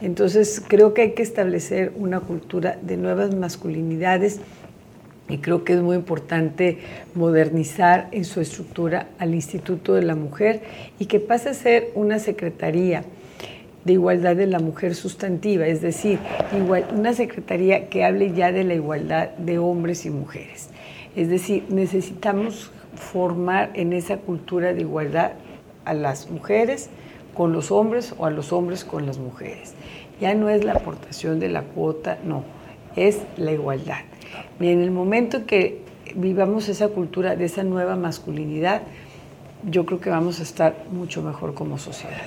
Entonces 0.00 0.62
creo 0.66 0.94
que 0.94 1.02
hay 1.02 1.12
que 1.12 1.22
establecer 1.22 1.92
una 1.96 2.20
cultura 2.20 2.78
de 2.82 2.96
nuevas 2.96 3.34
masculinidades 3.34 4.40
y 5.28 5.38
creo 5.38 5.64
que 5.64 5.74
es 5.74 5.80
muy 5.80 5.96
importante 5.96 6.78
modernizar 7.14 8.08
en 8.12 8.24
su 8.24 8.40
estructura 8.40 9.08
al 9.18 9.34
Instituto 9.34 9.94
de 9.94 10.02
la 10.02 10.16
Mujer 10.16 10.62
y 10.98 11.06
que 11.06 11.20
pase 11.20 11.50
a 11.50 11.54
ser 11.54 11.90
una 11.94 12.18
secretaría 12.18 13.04
de 13.84 13.94
igualdad 13.94 14.36
de 14.36 14.46
la 14.46 14.58
mujer 14.58 14.94
sustantiva, 14.94 15.66
es 15.66 15.80
decir, 15.80 16.18
igual, 16.56 16.86
una 16.94 17.12
secretaría 17.14 17.88
que 17.88 18.04
hable 18.04 18.32
ya 18.32 18.52
de 18.52 18.64
la 18.64 18.74
igualdad 18.74 19.30
de 19.30 19.58
hombres 19.58 20.06
y 20.06 20.10
mujeres. 20.10 20.68
Es 21.16 21.28
decir, 21.28 21.64
necesitamos 21.68 22.70
formar 22.94 23.70
en 23.74 23.92
esa 23.92 24.18
cultura 24.18 24.72
de 24.72 24.82
igualdad 24.82 25.32
a 25.84 25.94
las 25.94 26.30
mujeres 26.30 26.90
con 27.34 27.52
los 27.52 27.70
hombres 27.70 28.14
o 28.18 28.26
a 28.26 28.30
los 28.30 28.52
hombres 28.52 28.84
con 28.84 29.06
las 29.06 29.18
mujeres. 29.18 29.74
Ya 30.20 30.34
no 30.34 30.48
es 30.48 30.64
la 30.64 30.72
aportación 30.72 31.40
de 31.40 31.48
la 31.48 31.62
cuota, 31.62 32.18
no, 32.24 32.44
es 32.96 33.20
la 33.36 33.52
igualdad. 33.52 33.98
Y 34.60 34.68
en 34.68 34.80
el 34.80 34.90
momento 34.90 35.46
que 35.46 35.82
vivamos 36.14 36.68
esa 36.68 36.88
cultura 36.88 37.36
de 37.36 37.46
esa 37.46 37.64
nueva 37.64 37.96
masculinidad, 37.96 38.82
yo 39.68 39.86
creo 39.86 40.00
que 40.00 40.10
vamos 40.10 40.40
a 40.40 40.42
estar 40.42 40.74
mucho 40.90 41.22
mejor 41.22 41.54
como 41.54 41.78
sociedad. 41.78 42.20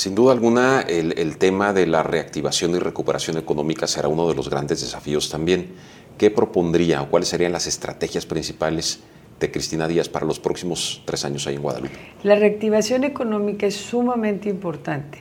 Sin 0.00 0.14
duda 0.14 0.32
alguna, 0.32 0.80
el, 0.80 1.36
tema 1.36 1.74
de 1.74 1.86
la 1.86 2.02
reactivación 2.02 2.74
y 2.74 2.78
recuperación 2.78 3.36
económica 3.36 3.86
será 3.86 4.08
uno 4.08 4.26
de 4.26 4.34
los 4.34 4.48
grandes 4.48 4.80
desafíos 4.80 5.28
también. 5.28 5.72
¿Qué 6.16 6.30
propondría 6.30 7.02
o 7.02 7.10
cuáles 7.10 7.28
serían 7.28 7.52
las 7.52 7.66
estrategias 7.66 8.24
principales 8.24 9.00
de 9.38 9.50
Cristina 9.50 9.86
Díaz 9.86 10.08
para 10.08 10.24
los 10.24 10.40
próximos 10.40 11.02
tres 11.04 11.26
años 11.26 11.46
ahí 11.46 11.56
en 11.56 11.60
Guadalupe? 11.60 11.98
La 12.22 12.34
reactivación 12.34 13.04
económica 13.04 13.66
es 13.66 13.76
sumamente 13.76 14.48
importante. 14.48 15.18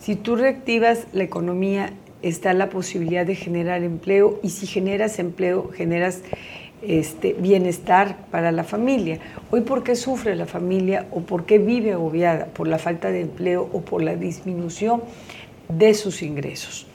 Si 0.00 0.16
tú 0.16 0.34
reactivas 0.34 1.06
la 1.12 1.22
economía, 1.22 1.92
está 2.22 2.52
la 2.52 2.68
posibilidad 2.68 3.24
de 3.24 3.36
generar 3.36 3.84
empleo 3.84 4.40
y 4.42 4.50
si 4.50 4.66
generas 4.66 5.20
empleo, 5.20 5.70
generas 5.72 6.22
este, 6.82 7.32
bienestar 7.34 8.26
para 8.30 8.52
la 8.52 8.64
familia. 8.64 9.18
Hoy, 9.50 9.62
¿por 9.62 9.82
qué 9.82 9.96
sufre 9.96 10.36
la 10.36 10.46
familia 10.46 11.06
o 11.10 11.20
por 11.20 11.44
qué 11.44 11.58
vive 11.58 11.92
agobiada? 11.92 12.46
Por 12.46 12.68
la 12.68 12.78
falta 12.78 13.10
de 13.10 13.22
empleo 13.22 13.68
o 13.72 13.80
por 13.80 14.02
la 14.02 14.16
disminución 14.16 15.02
de 15.68 15.94
sus 15.94 16.22
ingresos. 16.22 16.86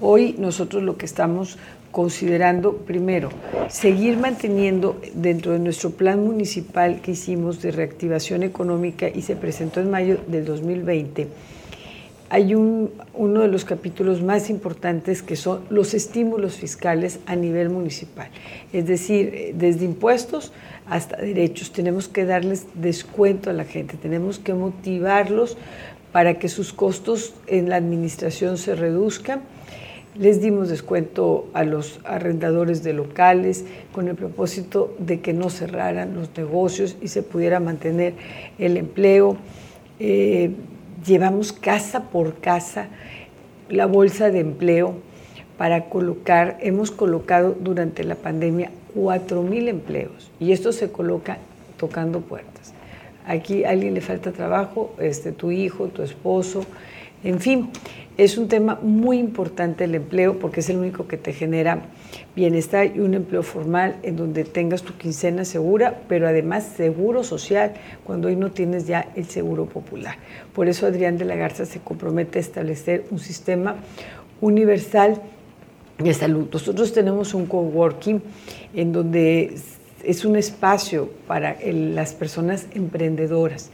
Hoy 0.00 0.34
nosotros 0.38 0.82
lo 0.82 0.96
que 0.96 1.06
estamos 1.06 1.58
considerando, 1.90 2.76
primero, 2.76 3.30
seguir 3.68 4.16
manteniendo 4.16 5.00
dentro 5.14 5.52
de 5.52 5.58
nuestro 5.58 5.90
plan 5.90 6.24
municipal 6.24 7.00
que 7.00 7.12
hicimos 7.12 7.60
de 7.62 7.72
reactivación 7.72 8.42
económica 8.42 9.08
y 9.08 9.22
se 9.22 9.36
presentó 9.36 9.80
en 9.80 9.90
mayo 9.90 10.18
del 10.26 10.44
2020, 10.44 11.28
hay 12.30 12.54
un, 12.54 12.92
uno 13.12 13.40
de 13.40 13.48
los 13.48 13.64
capítulos 13.64 14.22
más 14.22 14.50
importantes 14.50 15.20
que 15.20 15.34
son 15.34 15.64
los 15.68 15.94
estímulos 15.94 16.54
fiscales 16.54 17.18
a 17.26 17.34
nivel 17.34 17.70
municipal. 17.70 18.30
Es 18.72 18.86
decir, 18.86 19.52
desde 19.56 19.84
impuestos 19.84 20.52
hasta 20.86 21.16
derechos. 21.16 21.72
Tenemos 21.72 22.08
que 22.08 22.24
darles 22.24 22.66
descuento 22.74 23.50
a 23.50 23.52
la 23.52 23.64
gente, 23.64 23.96
tenemos 23.96 24.38
que 24.38 24.54
motivarlos 24.54 25.56
para 26.12 26.38
que 26.38 26.48
sus 26.48 26.72
costos 26.72 27.34
en 27.46 27.68
la 27.68 27.76
administración 27.76 28.58
se 28.58 28.74
reduzcan. 28.74 29.42
Les 30.16 30.40
dimos 30.40 30.68
descuento 30.68 31.48
a 31.52 31.64
los 31.64 32.00
arrendadores 32.04 32.82
de 32.82 32.92
locales 32.92 33.64
con 33.92 34.08
el 34.08 34.16
propósito 34.16 34.94
de 34.98 35.20
que 35.20 35.32
no 35.32 35.50
cerraran 35.50 36.14
los 36.14 36.36
negocios 36.36 36.96
y 37.00 37.08
se 37.08 37.22
pudiera 37.22 37.60
mantener 37.60 38.14
el 38.58 38.76
empleo. 38.76 39.36
Eh, 40.00 40.50
llevamos 41.04 41.52
casa 41.52 42.04
por 42.10 42.40
casa 42.40 42.88
la 43.68 43.86
bolsa 43.86 44.30
de 44.30 44.40
empleo 44.40 44.94
para 45.56 45.84
colocar, 45.90 46.58
hemos 46.60 46.90
colocado 46.90 47.56
durante 47.58 48.02
la 48.04 48.14
pandemia 48.14 48.70
4.000 48.96 49.68
empleos 49.68 50.30
y 50.40 50.52
esto 50.52 50.72
se 50.72 50.90
coloca 50.90 51.38
tocando 51.76 52.20
puertas. 52.20 52.72
Aquí 53.26 53.64
a 53.64 53.70
alguien 53.70 53.94
le 53.94 54.00
falta 54.00 54.32
trabajo, 54.32 54.94
este, 54.98 55.32
tu 55.32 55.50
hijo, 55.50 55.88
tu 55.88 56.02
esposo, 56.02 56.64
en 57.22 57.38
fin, 57.40 57.68
es 58.16 58.38
un 58.38 58.48
tema 58.48 58.78
muy 58.82 59.18
importante 59.18 59.84
el 59.84 59.94
empleo 59.94 60.38
porque 60.38 60.60
es 60.60 60.70
el 60.70 60.78
único 60.78 61.06
que 61.06 61.16
te 61.16 61.32
genera 61.32 61.82
bienestar 62.34 62.92
y 62.94 63.00
un 63.00 63.14
empleo 63.14 63.42
formal 63.42 63.96
en 64.02 64.16
donde 64.16 64.44
tengas 64.44 64.82
tu 64.82 64.94
quincena 64.94 65.44
segura, 65.44 66.02
pero 66.08 66.28
además 66.28 66.64
seguro 66.76 67.24
social, 67.24 67.74
cuando 68.04 68.28
hoy 68.28 68.36
no 68.36 68.50
tienes 68.50 68.86
ya 68.86 69.08
el 69.16 69.26
seguro 69.26 69.66
popular. 69.66 70.16
Por 70.54 70.68
eso 70.68 70.86
Adrián 70.86 71.18
de 71.18 71.24
la 71.24 71.36
Garza 71.36 71.66
se 71.66 71.80
compromete 71.80 72.38
a 72.38 72.40
establecer 72.40 73.04
un 73.10 73.18
sistema 73.18 73.76
universal 74.40 75.20
de 75.98 76.14
salud. 76.14 76.48
Nosotros 76.52 76.92
tenemos 76.92 77.34
un 77.34 77.46
coworking 77.46 78.22
en 78.74 78.92
donde 78.92 79.54
es 80.04 80.24
un 80.24 80.36
espacio 80.36 81.10
para 81.26 81.56
las 81.62 82.14
personas 82.14 82.66
emprendedoras. 82.74 83.70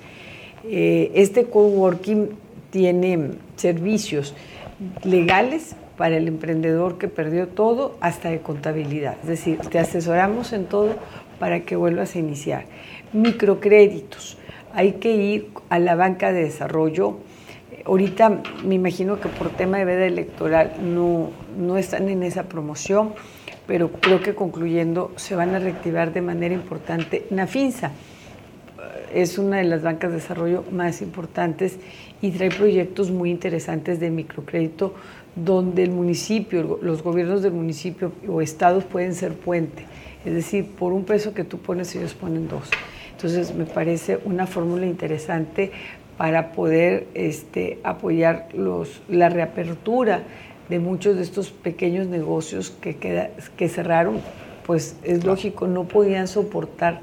Eh, 0.65 1.13
este 1.15 1.45
coworking 1.45 2.31
tiene 2.71 3.31
servicios 3.57 4.35
legales 5.05 5.77
para 5.97 6.17
el 6.17 6.29
emprendedor 6.29 6.99
que 6.99 7.09
perdió 7.09 7.49
todo 7.49 7.97
hasta 8.01 8.31
de 8.31 8.41
contabilidad. 8.41 9.17
Es 9.23 9.29
decir, 9.29 9.59
te 9.59 9.79
asesoramos 9.79 10.53
en 10.53 10.67
todo 10.67 10.97
para 11.39 11.61
que 11.61 11.77
vuelvas 11.77 12.15
a 12.15 12.19
iniciar. 12.19 12.65
Microcréditos. 13.13 14.39
Hay 14.75 14.93
que 14.95 15.17
ir 15.17 15.49
a 15.71 15.79
la 15.79 15.95
banca 15.95 16.33
de 16.33 16.43
desarrollo 16.43 17.19
ahorita 17.87 18.43
me 18.65 18.75
imagino 18.75 19.21
que 19.21 19.29
por 19.29 19.51
tema 19.51 19.79
de 19.79 19.85
veda 19.85 20.07
electoral 20.07 20.75
no, 20.83 21.31
no 21.57 21.79
están 21.79 22.09
en 22.09 22.23
esa 22.23 22.45
promoción, 22.45 23.15
pero 23.67 23.91
creo 23.93 24.21
que 24.21 24.35
concluyendo 24.35 25.13
se 25.17 25.35
van 25.35 25.55
a 25.55 25.59
reactivar 25.59 26.13
de 26.13 26.23
manera 26.23 26.55
importante. 26.55 27.27
Nafinsa 27.31 27.93
es 29.17 29.39
una 29.39 29.57
de 29.57 29.65
las 29.65 29.83
bancas 29.83 30.11
de 30.11 30.17
desarrollo 30.17 30.63
más 30.71 31.01
importantes 31.01 31.79
y 32.21 32.33
trae 32.33 32.51
proyectos 32.51 33.11
muy 33.11 33.31
interesantes 33.31 33.99
de 33.99 34.11
microcrédito 34.11 34.95
donde 35.35 35.85
el 35.85 35.91
municipio, 35.91 36.79
los 36.83 37.03
gobiernos 37.03 37.43
del 37.43 37.53
municipio 37.53 38.13
o 38.29 38.43
estados 38.43 38.85
pueden 38.85 39.15
ser 39.15 39.33
puente. 39.33 39.85
Es 40.27 40.35
decir, 40.35 40.67
por 40.67 40.93
un 40.93 41.05
peso 41.05 41.33
que 41.33 41.45
tú 41.45 41.59
pones, 41.59 41.95
ellos 41.97 42.13
ponen 42.13 42.47
dos. 42.47 42.69
Entonces, 43.13 43.55
me 43.55 43.65
parece 43.65 44.19
una 44.27 44.47
fórmula 44.47 44.85
interesante 44.85 45.73
para 46.19 46.53
poder 46.53 47.07
este, 47.15 47.79
apoyar 47.85 48.49
los, 48.55 49.01
la 49.09 49.31
reapertura 49.31 50.25
de 50.69 50.79
muchos 50.79 51.17
de 51.17 51.23
estos 51.23 51.51
pequeños 51.51 52.07
negocios 52.07 52.71
que, 52.71 52.97
queda, 52.97 53.31
que 53.57 53.71
cerraron. 53.71 54.21
Pues 54.67 54.97
es 55.05 55.25
lógico, 55.25 55.69
no 55.69 55.85
podían 55.85 56.29
soportar 56.29 57.01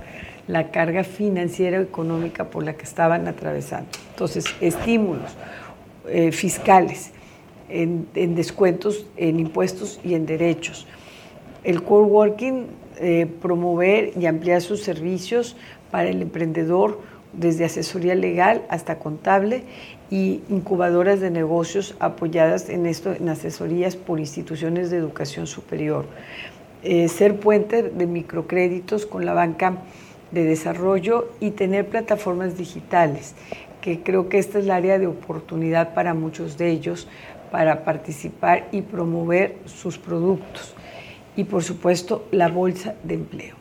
la 0.47 0.71
carga 0.71 1.03
financiera 1.03 1.79
o 1.79 1.81
económica 1.81 2.49
por 2.49 2.63
la 2.63 2.73
que 2.73 2.83
estaban 2.83 3.27
atravesando. 3.27 3.89
Entonces, 4.09 4.45
estímulos 4.59 5.31
eh, 6.07 6.31
fiscales, 6.31 7.11
en, 7.69 8.35
descuentos, 8.35 9.05
en 9.17 9.39
impuestos 9.39 9.99
y 10.03 10.13
en 10.13 10.25
derechos. 10.25 10.85
El 11.63 11.81
core 11.83 12.05
working, 12.05 12.67
eh, 12.99 13.27
promover 13.41 14.11
y 14.19 14.25
ampliar 14.25 14.61
sus 14.61 14.83
servicios 14.83 15.55
para 15.91 16.09
el 16.09 16.21
emprendedor, 16.21 16.99
desde 17.33 17.65
asesoría 17.65 18.13
legal 18.13 18.61
hasta 18.69 18.99
contable 18.99 19.63
y 20.11 20.41
incubadoras 20.49 21.19
de 21.19 21.31
negocios 21.31 21.95
apoyadas 21.99 22.69
en 22.69 22.85
esto 22.85 23.11
en 23.11 23.27
asesorías 23.27 23.95
por 23.95 24.19
instituciones 24.19 24.91
de 24.91 24.97
educación 24.97 25.47
superior. 25.47 26.05
Eh, 26.83 27.07
ser 27.07 27.39
puente 27.39 27.81
de 27.81 28.05
microcréditos 28.05 29.07
con 29.07 29.25
la 29.25 29.33
banca 29.33 29.77
de 30.33 30.43
desarrollo 30.43 31.29
y 31.39 31.51
tener 31.51 31.87
plataformas 31.87 32.57
digitales, 32.57 33.35
que 33.81 34.01
creo 34.01 34.29
que 34.29 34.39
esta 34.39 34.59
es 34.59 34.65
la 34.65 34.75
área 34.75 34.97
de 34.97 35.07
oportunidad 35.07 35.93
para 35.93 36.13
muchos 36.13 36.57
de 36.57 36.71
ellos 36.71 37.07
para 37.51 37.85
participar 37.85 38.67
y 38.71 38.81
promover 38.81 39.57
sus 39.65 39.99
productos. 39.99 40.73
Y 41.35 41.43
por 41.43 41.63
supuesto, 41.63 42.27
la 42.31 42.47
bolsa 42.47 42.95
de 43.03 43.13
empleo. 43.13 43.55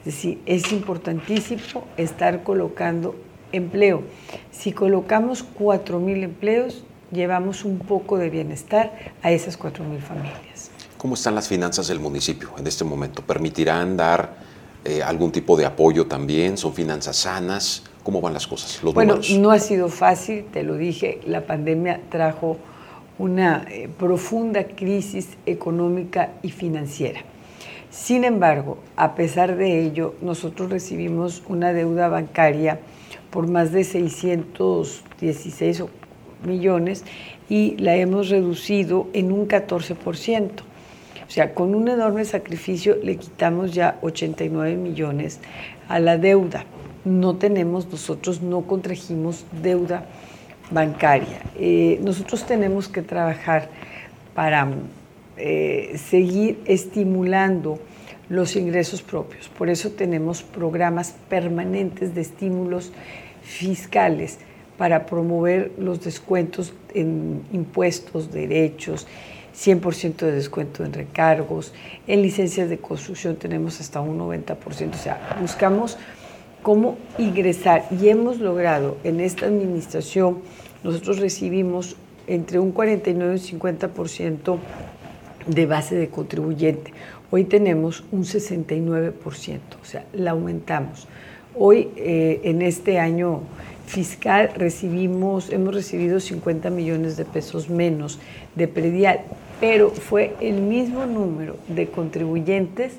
Es 0.00 0.04
decir, 0.06 0.40
es 0.44 0.72
importantísimo 0.72 1.84
estar 1.96 2.42
colocando 2.42 3.14
empleo. 3.52 4.02
Si 4.50 4.72
colocamos 4.72 5.44
4.000 5.58 6.22
empleos, 6.22 6.84
llevamos 7.10 7.64
un 7.64 7.78
poco 7.78 8.18
de 8.18 8.30
bienestar 8.30 8.92
a 9.22 9.30
esas 9.30 9.58
4.000 9.58 9.98
familias. 10.00 10.70
¿Cómo 10.96 11.14
están 11.14 11.34
las 11.34 11.48
finanzas 11.48 11.88
del 11.88 11.98
municipio 11.98 12.50
en 12.58 12.66
este 12.66 12.84
momento? 12.84 13.22
¿Permitirán 13.22 13.96
dar 13.96 14.49
eh, 14.84 15.02
algún 15.02 15.32
tipo 15.32 15.56
de 15.56 15.66
apoyo 15.66 16.06
también? 16.06 16.56
¿Son 16.56 16.72
finanzas 16.72 17.16
sanas? 17.16 17.82
¿Cómo 18.02 18.20
van 18.20 18.32
las 18.32 18.46
cosas? 18.46 18.80
bueno, 18.94 19.20
no 19.38 19.50
ha 19.50 19.58
sido 19.58 19.88
fácil, 19.88 20.46
te 20.50 20.62
lo 20.62 20.76
dije, 20.76 21.20
la 21.26 21.46
pandemia 21.46 22.00
trajo 22.08 22.56
una 23.18 23.66
eh, 23.68 23.90
profunda 23.98 24.64
crisis 24.64 25.36
económica 25.44 26.30
y 26.42 26.50
financiera. 26.50 27.20
Sin 27.90 28.24
embargo, 28.24 28.78
a 28.96 29.14
pesar 29.14 29.56
de 29.56 29.84
ello, 29.84 30.14
nosotros 30.22 30.70
recibimos 30.70 31.42
una 31.48 31.74
deuda 31.74 32.08
bancaria 32.08 32.80
por 33.30 33.48
más 33.48 33.72
de 33.72 33.84
616 33.84 35.84
millones 36.46 37.04
y 37.48 37.76
la 37.76 37.96
hemos 37.96 38.30
reducido 38.30 39.08
en 39.12 39.32
un 39.32 39.48
14%. 39.48 40.69
O 41.30 41.32
sea, 41.32 41.54
con 41.54 41.76
un 41.76 41.86
enorme 41.86 42.24
sacrificio 42.24 42.96
le 43.04 43.14
quitamos 43.14 43.72
ya 43.72 44.00
89 44.02 44.74
millones 44.74 45.38
a 45.86 46.00
la 46.00 46.18
deuda. 46.18 46.64
No 47.04 47.36
tenemos, 47.36 47.86
nosotros 47.86 48.42
no 48.42 48.62
contrajimos 48.62 49.44
deuda 49.62 50.06
bancaria. 50.72 51.40
Eh, 51.56 52.00
nosotros 52.02 52.44
tenemos 52.46 52.88
que 52.88 53.02
trabajar 53.02 53.68
para 54.34 54.70
eh, 55.36 55.96
seguir 56.04 56.58
estimulando 56.64 57.78
los 58.28 58.56
ingresos 58.56 59.00
propios. 59.00 59.48
Por 59.50 59.70
eso 59.70 59.90
tenemos 59.90 60.42
programas 60.42 61.14
permanentes 61.28 62.12
de 62.12 62.22
estímulos 62.22 62.90
fiscales 63.42 64.40
para 64.76 65.06
promover 65.06 65.70
los 65.78 66.02
descuentos 66.02 66.72
en 66.92 67.44
impuestos, 67.52 68.32
derechos 68.32 69.06
100% 69.60 70.16
de 70.16 70.32
descuento 70.32 70.84
en 70.84 70.92
recargos, 70.92 71.72
en 72.06 72.22
licencias 72.22 72.70
de 72.70 72.78
construcción 72.78 73.36
tenemos 73.36 73.80
hasta 73.80 74.00
un 74.00 74.18
90%, 74.18 74.94
o 74.94 74.96
sea, 74.96 75.36
buscamos 75.40 75.98
cómo 76.62 76.96
ingresar 77.18 77.86
y 77.90 78.08
hemos 78.08 78.38
logrado 78.38 78.96
en 79.04 79.20
esta 79.20 79.46
administración, 79.46 80.38
nosotros 80.82 81.18
recibimos 81.18 81.96
entre 82.26 82.58
un 82.58 82.72
49 82.72 83.34
y 83.34 83.54
un 83.54 83.60
50% 83.60 84.58
de 85.46 85.66
base 85.66 85.94
de 85.94 86.08
contribuyente. 86.08 86.92
Hoy 87.30 87.44
tenemos 87.44 88.04
un 88.12 88.24
69%, 88.24 89.12
o 89.80 89.84
sea, 89.84 90.04
la 90.12 90.30
aumentamos. 90.30 91.06
Hoy, 91.58 91.88
eh, 91.96 92.40
en 92.44 92.62
este 92.62 92.98
año 92.98 93.40
fiscal, 93.86 94.50
recibimos, 94.54 95.50
hemos 95.50 95.74
recibido 95.74 96.20
50 96.20 96.70
millones 96.70 97.16
de 97.16 97.24
pesos 97.24 97.68
menos 97.68 98.20
de 98.54 98.68
predial, 98.68 99.20
pero 99.60 99.90
fue 99.90 100.34
el 100.40 100.62
mismo 100.62 101.06
número 101.06 101.56
de 101.68 101.88
contribuyentes 101.88 102.94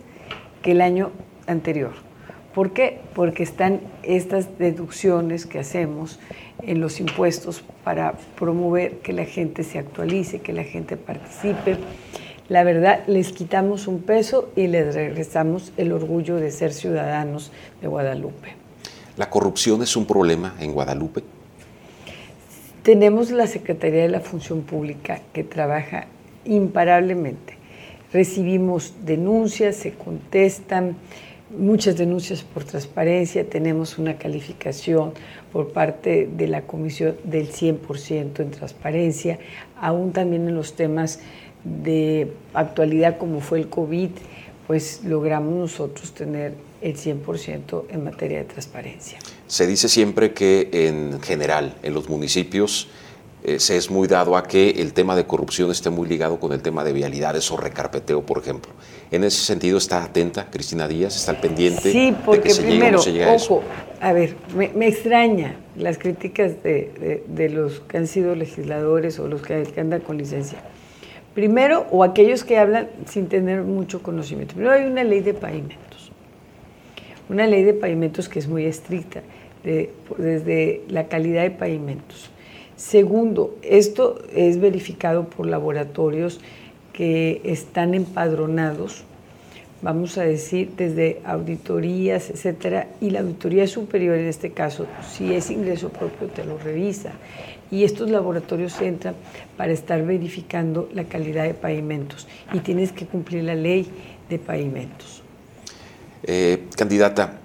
que 0.61 0.71
el 0.71 0.81
año 0.81 1.11
anterior. 1.47 1.91
¿Por 2.53 2.71
qué? 2.71 2.99
Porque 3.15 3.43
están 3.43 3.81
estas 4.03 4.59
deducciones 4.59 5.45
que 5.45 5.57
hacemos 5.59 6.19
en 6.61 6.79
los 6.79 6.99
impuestos 6.99 7.63
para 7.83 8.13
promover 8.37 8.99
que 8.99 9.13
la 9.13 9.25
gente 9.25 9.63
se 9.63 9.79
actualice, 9.79 10.41
que 10.41 10.53
la 10.53 10.63
gente 10.63 10.97
participe. 10.97 11.77
La 12.49 12.63
verdad, 12.63 13.03
les 13.07 13.31
quitamos 13.31 13.87
un 13.87 14.01
peso 14.01 14.49
y 14.55 14.67
les 14.67 14.93
regresamos 14.93 15.71
el 15.77 15.93
orgullo 15.93 16.35
de 16.35 16.51
ser 16.51 16.73
ciudadanos 16.73 17.51
de 17.81 17.87
Guadalupe. 17.87 18.55
¿La 19.17 19.29
corrupción 19.29 19.81
es 19.81 19.95
un 19.95 20.05
problema 20.05 20.55
en 20.59 20.73
Guadalupe? 20.73 21.23
Tenemos 22.83 23.31
la 23.31 23.47
Secretaría 23.47 24.01
de 24.01 24.09
la 24.09 24.19
Función 24.19 24.61
Pública 24.63 25.21
que 25.33 25.43
trabaja 25.43 26.07
imparablemente. 26.45 27.57
Recibimos 28.13 28.93
denuncias, 29.05 29.75
se 29.77 29.93
contestan, 29.93 30.97
muchas 31.57 31.97
denuncias 31.97 32.43
por 32.43 32.63
transparencia, 32.63 33.47
tenemos 33.47 33.97
una 33.97 34.17
calificación 34.17 35.13
por 35.51 35.71
parte 35.71 36.29
de 36.31 36.47
la 36.47 36.61
comisión 36.61 37.15
del 37.23 37.51
100% 37.51 38.39
en 38.39 38.51
transparencia, 38.51 39.39
aún 39.79 40.13
también 40.13 40.47
en 40.47 40.55
los 40.55 40.75
temas 40.75 41.19
de 41.63 42.31
actualidad 42.53 43.17
como 43.17 43.41
fue 43.41 43.59
el 43.59 43.69
COVID, 43.69 44.09
pues 44.67 45.01
logramos 45.03 45.53
nosotros 45.53 46.13
tener 46.13 46.53
el 46.81 46.95
100% 46.95 47.83
en 47.89 48.03
materia 48.03 48.39
de 48.39 48.45
transparencia. 48.45 49.19
Se 49.47 49.67
dice 49.67 49.89
siempre 49.89 50.33
que 50.33 50.69
en 50.71 51.21
general 51.21 51.75
en 51.83 51.93
los 51.93 52.09
municipios 52.09 52.87
eh, 53.43 53.59
se 53.59 53.75
es 53.75 53.89
muy 53.89 54.07
dado 54.07 54.37
a 54.37 54.43
que 54.43 54.69
el 54.69 54.93
tema 54.93 55.15
de 55.15 55.25
corrupción 55.25 55.71
esté 55.71 55.89
muy 55.89 56.07
ligado 56.07 56.39
con 56.39 56.51
el 56.53 56.61
tema 56.61 56.83
de 56.83 56.93
vialidades 56.93 57.49
o 57.51 57.57
recarpeteo, 57.57 58.21
por 58.21 58.37
ejemplo. 58.37 58.71
En 59.09 59.23
ese 59.23 59.43
sentido, 59.43 59.79
¿está 59.79 60.03
atenta 60.03 60.47
Cristina 60.51 60.87
Díaz? 60.87 61.15
¿Está 61.15 61.31
al 61.31 61.39
pendiente 61.39 61.91
sí, 61.91 62.15
porque 62.23 62.49
de 62.49 62.55
que 62.55 62.61
primero, 62.61 62.99
se 62.99 63.13
llega 63.13 63.31
a 63.31 63.35
eso? 63.35 63.63
A 63.99 64.13
ver, 64.13 64.35
me, 64.55 64.87
extraña 64.87 65.55
las 65.75 65.97
críticas 65.97 66.61
de, 66.61 67.23
de, 67.27 67.49
los 67.49 67.79
que 67.79 67.97
han 67.97 68.05
sido 68.05 68.35
legisladores 68.35 69.17
o 69.17 69.27
los 69.27 69.41
que, 69.41 69.63
que 69.63 69.81
andan 69.81 70.01
con 70.01 70.17
licencia. 70.17 70.59
Primero, 71.33 71.87
o 71.89 72.03
aquellos 72.03 72.43
que 72.43 72.59
hablan 72.59 72.89
sin 73.07 73.27
tener 73.27 73.63
mucho 73.63 74.03
conocimiento. 74.03 74.53
Primero 74.53 74.75
hay 74.75 74.85
una 74.85 75.03
ley 75.03 75.21
de 75.21 75.33
pavimentos. 75.33 76.11
Una 77.27 77.47
ley 77.47 77.63
de 77.63 77.73
pavimentos 77.73 78.29
que 78.29 78.37
es 78.37 78.47
muy 78.47 78.65
estricta, 78.65 79.23
de, 79.63 79.91
desde 80.17 80.83
la 80.89 81.07
calidad 81.07 81.41
de 81.41 81.51
pavimentos 81.51 82.29
Segundo, 82.81 83.55
esto 83.61 84.19
es 84.33 84.59
verificado 84.59 85.25
por 85.29 85.45
laboratorios 85.45 86.39
que 86.93 87.39
están 87.43 87.93
empadronados, 87.93 89.03
vamos 89.83 90.17
a 90.17 90.23
decir, 90.23 90.71
desde 90.75 91.21
auditorías, 91.23 92.31
etcétera, 92.31 92.87
y 92.99 93.11
la 93.11 93.19
auditoría 93.19 93.67
superior 93.67 94.17
en 94.17 94.25
este 94.25 94.51
caso, 94.51 94.87
si 95.07 95.31
es 95.31 95.51
ingreso 95.51 95.89
propio, 95.89 96.27
te 96.27 96.43
lo 96.43 96.57
revisa. 96.57 97.11
Y 97.69 97.83
estos 97.83 98.09
laboratorios 98.09 98.81
entran 98.81 99.13
para 99.57 99.71
estar 99.71 100.03
verificando 100.03 100.89
la 100.91 101.03
calidad 101.03 101.43
de 101.43 101.53
pavimentos 101.53 102.27
y 102.51 102.59
tienes 102.61 102.91
que 102.91 103.05
cumplir 103.05 103.43
la 103.43 103.55
ley 103.55 103.87
de 104.27 104.39
pavimentos. 104.39 105.21
Eh, 106.23 106.65
candidata, 106.75 107.39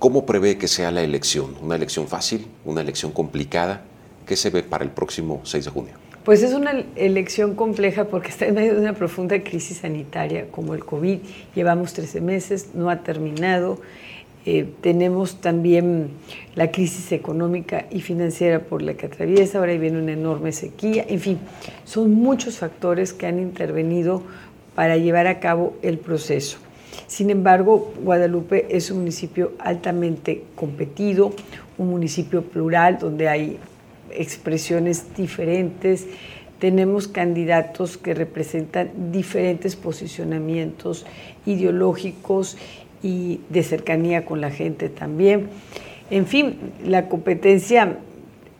¿cómo 0.00 0.26
prevé 0.26 0.58
que 0.58 0.66
sea 0.66 0.90
la 0.90 1.02
elección? 1.02 1.54
¿Una 1.62 1.76
elección 1.76 2.08
fácil? 2.08 2.48
¿Una 2.64 2.80
elección 2.80 3.12
complicada? 3.12 3.84
¿Qué 4.28 4.36
se 4.36 4.50
ve 4.50 4.62
para 4.62 4.84
el 4.84 4.90
próximo 4.90 5.40
6 5.44 5.64
de 5.64 5.70
junio? 5.70 5.94
Pues 6.22 6.42
es 6.42 6.52
una 6.52 6.84
elección 6.96 7.54
compleja 7.54 8.04
porque 8.04 8.28
está 8.28 8.44
en 8.44 8.56
medio 8.56 8.74
de 8.74 8.80
una 8.80 8.92
profunda 8.92 9.42
crisis 9.42 9.78
sanitaria 9.78 10.48
como 10.50 10.74
el 10.74 10.84
COVID. 10.84 11.20
Llevamos 11.54 11.94
13 11.94 12.20
meses, 12.20 12.74
no 12.74 12.90
ha 12.90 12.98
terminado. 12.98 13.80
Eh, 14.44 14.68
tenemos 14.82 15.40
también 15.40 16.10
la 16.54 16.70
crisis 16.70 17.10
económica 17.12 17.86
y 17.90 18.02
financiera 18.02 18.60
por 18.60 18.82
la 18.82 18.92
que 18.94 19.06
atraviesa, 19.06 19.60
ahora 19.60 19.72
viene 19.78 19.98
una 19.98 20.12
enorme 20.12 20.52
sequía, 20.52 21.04
en 21.08 21.20
fin, 21.20 21.38
son 21.84 22.12
muchos 22.12 22.58
factores 22.58 23.12
que 23.12 23.26
han 23.26 23.38
intervenido 23.38 24.22
para 24.74 24.96
llevar 24.96 25.26
a 25.26 25.40
cabo 25.40 25.74
el 25.82 25.98
proceso. 25.98 26.58
Sin 27.06 27.30
embargo, 27.30 27.92
Guadalupe 28.02 28.66
es 28.70 28.90
un 28.90 28.98
municipio 28.98 29.52
altamente 29.58 30.44
competido, 30.54 31.32
un 31.78 31.88
municipio 31.88 32.42
plural 32.42 32.98
donde 32.98 33.28
hay 33.28 33.58
expresiones 34.10 35.14
diferentes, 35.16 36.06
tenemos 36.58 37.06
candidatos 37.06 37.96
que 37.96 38.14
representan 38.14 39.12
diferentes 39.12 39.76
posicionamientos 39.76 41.06
ideológicos 41.46 42.56
y 43.02 43.40
de 43.48 43.62
cercanía 43.62 44.24
con 44.24 44.40
la 44.40 44.50
gente 44.50 44.88
también. 44.88 45.48
En 46.10 46.26
fin, 46.26 46.58
la 46.84 47.08
competencia 47.08 47.98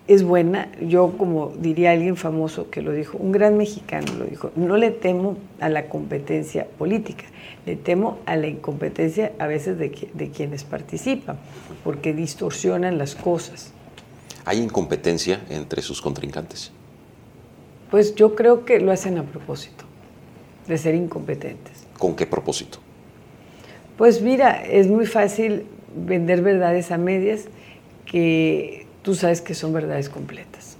es 0.06 0.22
buena. 0.22 0.68
Yo, 0.80 1.14
como 1.18 1.52
diría 1.58 1.92
alguien 1.92 2.16
famoso 2.16 2.70
que 2.70 2.82
lo 2.82 2.92
dijo, 2.92 3.18
un 3.18 3.32
gran 3.32 3.56
mexicano 3.56 4.12
lo 4.18 4.24
dijo, 4.24 4.52
no 4.54 4.76
le 4.76 4.90
temo 4.90 5.36
a 5.60 5.68
la 5.68 5.86
competencia 5.86 6.66
política, 6.78 7.24
le 7.66 7.76
temo 7.76 8.18
a 8.26 8.36
la 8.36 8.46
incompetencia 8.46 9.32
a 9.38 9.46
veces 9.46 9.78
de, 9.78 10.08
de 10.14 10.30
quienes 10.30 10.64
participan, 10.64 11.36
porque 11.84 12.12
distorsionan 12.12 12.96
las 12.96 13.14
cosas. 13.14 13.72
¿Hay 14.48 14.60
incompetencia 14.60 15.44
entre 15.50 15.82
sus 15.82 16.00
contrincantes? 16.00 16.70
Pues 17.90 18.14
yo 18.14 18.34
creo 18.34 18.64
que 18.64 18.80
lo 18.80 18.92
hacen 18.92 19.18
a 19.18 19.22
propósito, 19.22 19.84
de 20.66 20.78
ser 20.78 20.94
incompetentes. 20.94 21.84
¿Con 21.98 22.16
qué 22.16 22.24
propósito? 22.24 22.78
Pues 23.98 24.22
mira, 24.22 24.64
es 24.64 24.86
muy 24.86 25.04
fácil 25.04 25.66
vender 25.94 26.40
verdades 26.40 26.90
a 26.92 26.96
medias 26.96 27.42
que 28.06 28.86
tú 29.02 29.14
sabes 29.14 29.42
que 29.42 29.54
son 29.54 29.74
verdades 29.74 30.08
completas. 30.08 30.78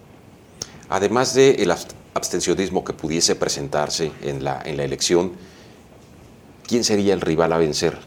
Además 0.88 1.34
del 1.34 1.60
el 1.60 1.70
abstencionismo 2.14 2.84
que 2.84 2.94
pudiese 2.94 3.36
presentarse 3.36 4.12
en 4.22 4.44
la, 4.44 4.62
en 4.64 4.78
la 4.78 4.84
elección, 4.84 5.32
¿quién 6.66 6.84
sería 6.84 7.12
el 7.12 7.20
rival 7.20 7.52
a 7.52 7.58
vencer? 7.58 7.98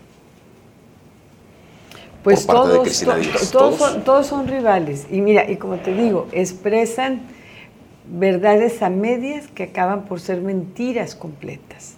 Pues 2.23 2.45
todos, 2.45 3.03
todos, 3.51 3.77
son, 3.77 4.03
todos 4.03 4.27
son 4.27 4.47
rivales. 4.47 5.07
Y 5.09 5.21
mira, 5.21 5.49
y 5.49 5.57
como 5.57 5.77
te 5.77 5.93
digo, 5.93 6.27
expresan 6.31 7.21
verdades 8.07 8.81
a 8.81 8.89
medias 8.89 9.47
que 9.47 9.63
acaban 9.63 10.05
por 10.05 10.19
ser 10.19 10.41
mentiras 10.41 11.15
completas. 11.15 11.95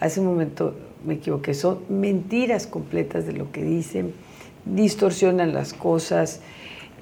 Hace 0.00 0.20
un 0.20 0.26
momento 0.26 0.74
me 1.04 1.14
equivoqué, 1.14 1.54
son 1.54 1.80
mentiras 1.88 2.66
completas 2.66 3.26
de 3.26 3.32
lo 3.32 3.50
que 3.52 3.62
dicen, 3.62 4.12
distorsionan 4.64 5.54
las 5.54 5.72
cosas, 5.72 6.40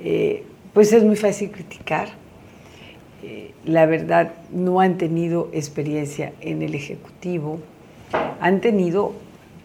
eh, 0.01 0.45
pues 0.73 0.93
es 0.93 1.03
muy 1.03 1.17
fácil 1.17 1.51
criticar. 1.51 2.09
Eh, 3.23 3.53
la 3.65 3.87
verdad, 3.87 4.33
no 4.53 4.81
han 4.81 4.99
tenido 4.99 5.49
experiencia 5.53 6.35
en 6.41 6.63
el 6.63 6.75
Ejecutivo, 6.75 7.59
han 8.41 8.61
tenido, 8.61 9.13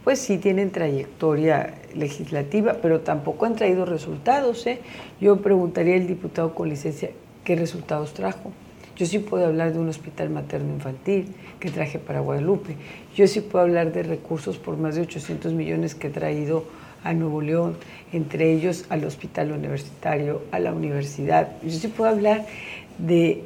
pues 0.04 0.20
sí 0.20 0.38
tienen 0.38 0.72
trayectoria 0.72 1.76
legislativa, 1.94 2.78
pero 2.82 3.02
tampoco 3.02 3.46
han 3.46 3.56
traído 3.56 3.86
resultados. 3.86 4.66
¿eh? 4.68 4.80
Yo 5.20 5.42
preguntaría 5.42 5.96
al 5.96 6.08
diputado 6.08 6.54
con 6.56 6.70
licencia 6.70 7.12
qué 7.44 7.56
resultados 7.56 8.14
trajo. 8.14 8.52
Yo 8.96 9.06
sí 9.06 9.20
puedo 9.20 9.46
hablar 9.46 9.72
de 9.72 9.80
un 9.80 9.88
hospital 9.88 10.30
materno 10.30 10.74
infantil 10.74 11.34
que 11.60 11.70
traje 11.70 12.00
para 12.00 12.20
Guadalupe. 12.20 12.76
Yo 13.16 13.28
sí 13.28 13.40
puedo 13.40 13.64
hablar 13.64 13.94
de 13.94 14.04
recursos 14.04 14.58
por 14.58 14.78
más 14.78 14.96
de 14.96 15.02
800 15.02 15.54
millones 15.54 15.96
que 15.96 16.08
he 16.08 16.10
traído 16.10 16.66
a 17.04 17.14
Nuevo 17.14 17.42
León, 17.42 17.78
entre 18.12 18.52
ellos 18.52 18.86
al 18.90 19.06
hospital 19.06 19.54
universitario, 19.54 20.42
a 20.52 20.60
la 20.60 20.74
universidad. 20.74 21.50
Yo 21.64 21.72
sí 21.72 21.88
puedo 21.88 22.10
hablar 22.10 22.46
de, 22.98 23.44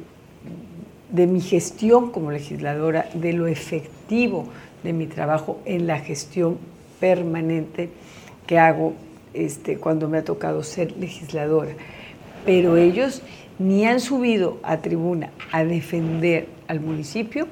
de 1.10 1.26
mi 1.28 1.40
gestión 1.40 2.10
como 2.10 2.32
legisladora, 2.32 3.08
de 3.14 3.32
lo 3.32 3.46
efectivo 3.46 4.48
de 4.84 4.92
mi 4.92 5.06
trabajo 5.06 5.58
en 5.64 5.88
la 5.88 5.98
gestión 5.98 6.58
permanente 7.00 7.90
que 8.46 8.58
hago 8.58 8.92
este, 9.32 9.78
cuando 9.78 10.08
me 10.08 10.18
ha 10.18 10.24
tocado 10.24 10.62
ser 10.62 10.96
legisladora. 10.96 11.72
Pero 12.46 12.76
ellos 12.76 13.22
ni 13.58 13.86
han 13.86 13.98
subido 13.98 14.58
a 14.62 14.78
tribuna 14.78 15.30
a 15.50 15.64
defender 15.64 16.46
al 16.68 16.80
municipio, 16.80 17.48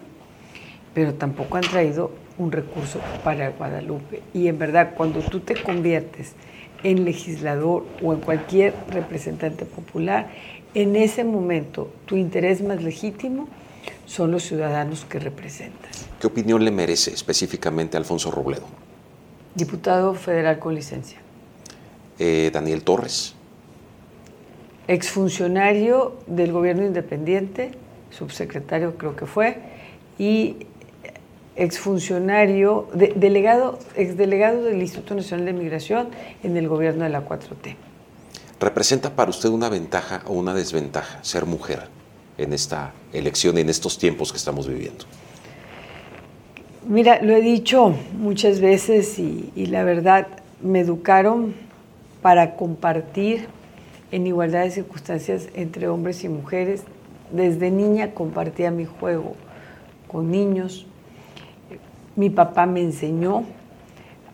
pero 0.95 1.14
tampoco 1.14 1.57
han 1.57 1.64
traído 1.64 2.12
un 2.38 2.53
recurso 2.53 3.01
para 3.25 3.51
Guadalupe. 3.51 4.23
Y 4.35 4.49
en 4.49 4.59
verdad, 4.59 4.95
cuando 4.97 5.21
tú 5.21 5.40
te 5.40 5.55
conviertes 5.55 6.35
en 6.83 7.05
legislador 7.05 7.85
o 8.03 8.12
en 8.12 8.21
cualquier 8.21 8.75
representante 8.90 9.64
popular, 9.64 10.29
en 10.75 10.97
ese 10.97 11.25
momento 11.25 11.90
tu 12.07 12.16
interés 12.16 12.62
más 12.62 12.83
legítimo 12.83 13.49
son 14.07 14.31
los 14.31 14.43
ciudadanos 14.43 15.05
que 15.05 15.19
representas. 15.19 16.07
¿Qué 16.21 16.27
opinión 16.27 16.65
le 16.65 16.71
merece 16.71 17.12
específicamente 17.12 17.97
Alfonso 17.97 18.31
Robledo? 18.31 18.67
Diputado 19.55 20.15
federal 20.15 20.59
con 20.59 20.75
licencia. 20.75 21.19
Eh, 22.19 22.51
Daniel 22.53 22.83
Torres 22.83 23.35
exfuncionario 24.88 26.15
del 26.27 26.53
gobierno 26.53 26.85
independiente, 26.85 27.73
subsecretario 28.11 28.97
creo 28.97 29.17
que 29.17 29.27
fue, 29.27 29.59
y 30.19 30.67
exfuncionario, 31.57 32.88
delegado, 32.95 33.79
exdelegado 33.95 34.62
del 34.65 34.81
Instituto 34.81 35.15
Nacional 35.15 35.47
de 35.47 35.53
Migración 35.53 36.09
en 36.43 36.57
el 36.57 36.69
gobierno 36.69 37.05
de 37.05 37.11
la 37.11 37.27
4T. 37.27 37.77
¿Representa 38.61 39.15
para 39.15 39.31
usted 39.31 39.49
una 39.49 39.69
ventaja 39.69 40.23
o 40.27 40.35
una 40.35 40.55
desventaja 40.55 41.23
ser 41.23 41.47
mujer 41.47 41.88
en 42.38 42.53
esta 42.53 42.92
elección, 43.12 43.59
en 43.59 43.68
estos 43.68 43.99
tiempos 43.99 44.33
que 44.33 44.38
estamos 44.38 44.66
viviendo? 44.66 45.05
Mira, 46.87 47.23
lo 47.23 47.35
he 47.35 47.40
dicho 47.40 47.95
muchas 48.18 48.61
veces 48.61 49.18
y, 49.18 49.53
y 49.55 49.66
la 49.66 49.85
verdad, 49.85 50.27
me 50.61 50.81
educaron 50.81 51.55
para 52.23 52.57
compartir 52.57 53.47
en 54.11 54.27
igualdad 54.27 54.64
de 54.64 54.71
circunstancias 54.71 55.49
entre 55.55 55.88
hombres 55.88 56.23
y 56.25 56.29
mujeres. 56.29 56.83
Desde 57.31 57.71
niña 57.71 58.12
compartía 58.12 58.71
mi 58.71 58.85
juego 58.85 59.35
con 60.07 60.31
niños. 60.31 60.87
Mi 62.14 62.31
papá 62.31 62.66
me 62.66 62.83
enseñó 62.83 63.45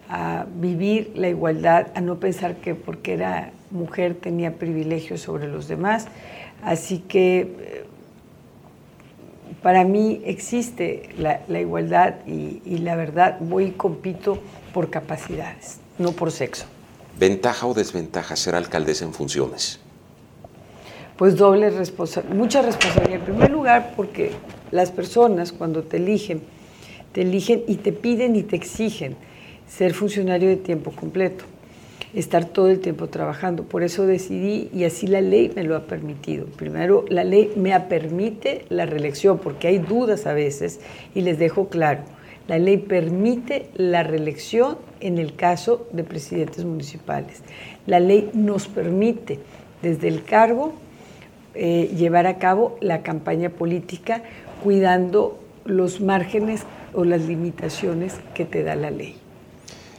a 0.08 0.46
vivir 0.56 1.12
la 1.14 1.28
igualdad, 1.28 1.88
a 1.94 2.00
no 2.00 2.18
pensar 2.18 2.56
que 2.56 2.74
porque 2.74 3.12
era 3.12 3.52
mujer 3.70 4.14
tenía 4.14 4.54
privilegios 4.54 5.20
sobre 5.20 5.48
los 5.48 5.68
demás. 5.68 6.08
Así 6.62 6.98
que 6.98 7.40
eh, 7.40 7.84
para 9.62 9.84
mí 9.84 10.20
existe 10.24 11.10
la, 11.18 11.60
igualdad 11.60 12.16
y, 12.26 12.62
y 12.64 12.78
la 12.78 12.96
verdad 12.96 13.38
voy 13.40 13.66
y 13.66 13.70
compito 13.72 14.38
por 14.72 14.90
capacidades, 14.90 15.78
no 15.98 16.12
por 16.12 16.30
sexo. 16.30 16.66
¿Ventaja 17.18 17.66
o 17.66 17.74
desventaja 17.74 18.36
ser 18.36 18.54
alcaldesa 18.54 19.04
en 19.04 19.12
funciones? 19.12 19.80
Pues 21.16 21.36
doble 21.36 21.70
responsabilidad, 21.70 22.36
mucha 22.36 22.62
responsabilidad. 22.62 23.18
En 23.18 23.24
primer 23.24 23.50
lugar, 23.50 23.94
porque 23.96 24.30
las 24.70 24.92
personas 24.92 25.50
cuando 25.50 25.82
te 25.82 25.96
eligen, 25.96 26.42
te 27.12 27.22
eligen 27.22 27.64
y 27.66 27.76
te 27.76 27.92
piden 27.92 28.36
y 28.36 28.44
te 28.44 28.54
exigen 28.54 29.16
ser 29.66 29.94
funcionario 29.94 30.48
de 30.48 30.56
tiempo 30.56 30.92
completo, 30.92 31.44
estar 32.18 32.44
todo 32.44 32.68
el 32.68 32.80
tiempo 32.80 33.08
trabajando. 33.08 33.64
Por 33.64 33.82
eso 33.82 34.06
decidí 34.06 34.68
y 34.72 34.84
así 34.84 35.06
la 35.06 35.20
ley 35.20 35.52
me 35.54 35.62
lo 35.62 35.76
ha 35.76 35.86
permitido. 35.86 36.46
Primero, 36.46 37.04
la 37.08 37.24
ley 37.24 37.52
me 37.56 37.78
permite 37.80 38.64
la 38.68 38.86
reelección, 38.86 39.38
porque 39.38 39.68
hay 39.68 39.78
dudas 39.78 40.26
a 40.26 40.32
veces 40.32 40.80
y 41.14 41.20
les 41.20 41.38
dejo 41.38 41.68
claro 41.68 42.02
la 42.48 42.58
ley 42.58 42.78
permite 42.78 43.68
la 43.74 44.02
reelección 44.02 44.78
en 45.00 45.18
el 45.18 45.36
caso 45.36 45.86
de 45.92 46.02
presidentes 46.02 46.64
municipales. 46.64 47.42
La 47.86 48.00
ley 48.00 48.30
nos 48.32 48.66
permite 48.66 49.38
desde 49.82 50.08
el 50.08 50.24
cargo 50.24 50.72
eh, 51.54 51.90
llevar 51.94 52.26
a 52.26 52.38
cabo 52.38 52.78
la 52.80 53.02
campaña 53.02 53.50
política 53.50 54.22
cuidando 54.64 55.38
los 55.66 56.00
márgenes 56.00 56.62
o 56.94 57.04
las 57.04 57.22
limitaciones 57.22 58.18
que 58.34 58.46
te 58.46 58.62
da 58.62 58.74
la 58.76 58.90
ley. 58.90 59.16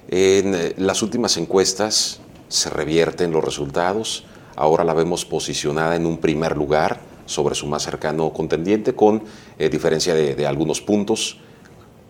En 0.09 0.55
eh, 0.55 0.73
las 0.77 1.03
últimas 1.03 1.37
encuestas 1.37 2.19
se 2.47 2.69
revierten 2.69 3.31
los 3.31 3.43
resultados. 3.43 4.25
Ahora 4.55 4.83
la 4.83 4.93
vemos 4.93 5.23
posicionada 5.23 5.95
en 5.95 6.05
un 6.05 6.17
primer 6.17 6.57
lugar 6.57 6.99
sobre 7.25 7.53
su 7.53 7.67
más 7.67 7.83
cercano 7.83 8.33
contendiente 8.33 8.93
con 8.93 9.23
eh, 9.59 9.69
diferencia 9.69 10.15
de, 10.15 10.47
algunos 10.47 10.81
puntos. 10.81 11.37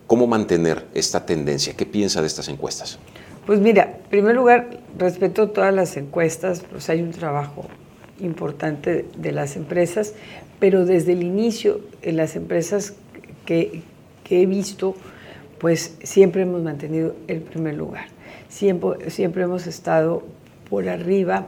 ¿Cómo 0.07 0.27
mantener 0.27 0.87
esta 0.93 1.25
tendencia? 1.25 1.73
¿Qué 1.75 1.85
piensa 1.85 2.21
de 2.21 2.27
estas 2.27 2.47
encuestas? 2.47 2.97
Pues 3.45 3.59
mira, 3.59 3.97
en 4.01 4.09
primer 4.09 4.35
lugar, 4.35 4.79
respeto 4.97 5.49
todas 5.49 5.73
las 5.73 5.97
encuestas, 5.97 6.63
pues 6.71 6.89
hay 6.89 7.01
un 7.01 7.11
trabajo 7.11 7.65
importante 8.21 9.05
de 9.17 9.31
las 9.31 9.55
empresas, 9.55 10.13
pero 10.59 10.85
desde 10.85 11.13
el 11.13 11.23
inicio 11.23 11.81
en 12.01 12.17
las 12.17 12.35
empresas 12.35 12.93
que, 13.45 13.83
he 14.29 14.45
visto, 14.45 14.95
pues 15.59 15.97
siempre 16.03 16.43
hemos 16.43 16.63
mantenido 16.63 17.15
el 17.27 17.41
primer 17.41 17.75
lugar. 17.75 18.07
Siempre, 18.47 19.43
hemos 19.43 19.67
estado 19.67 20.23
por 20.69 20.89
arriba 20.89 21.47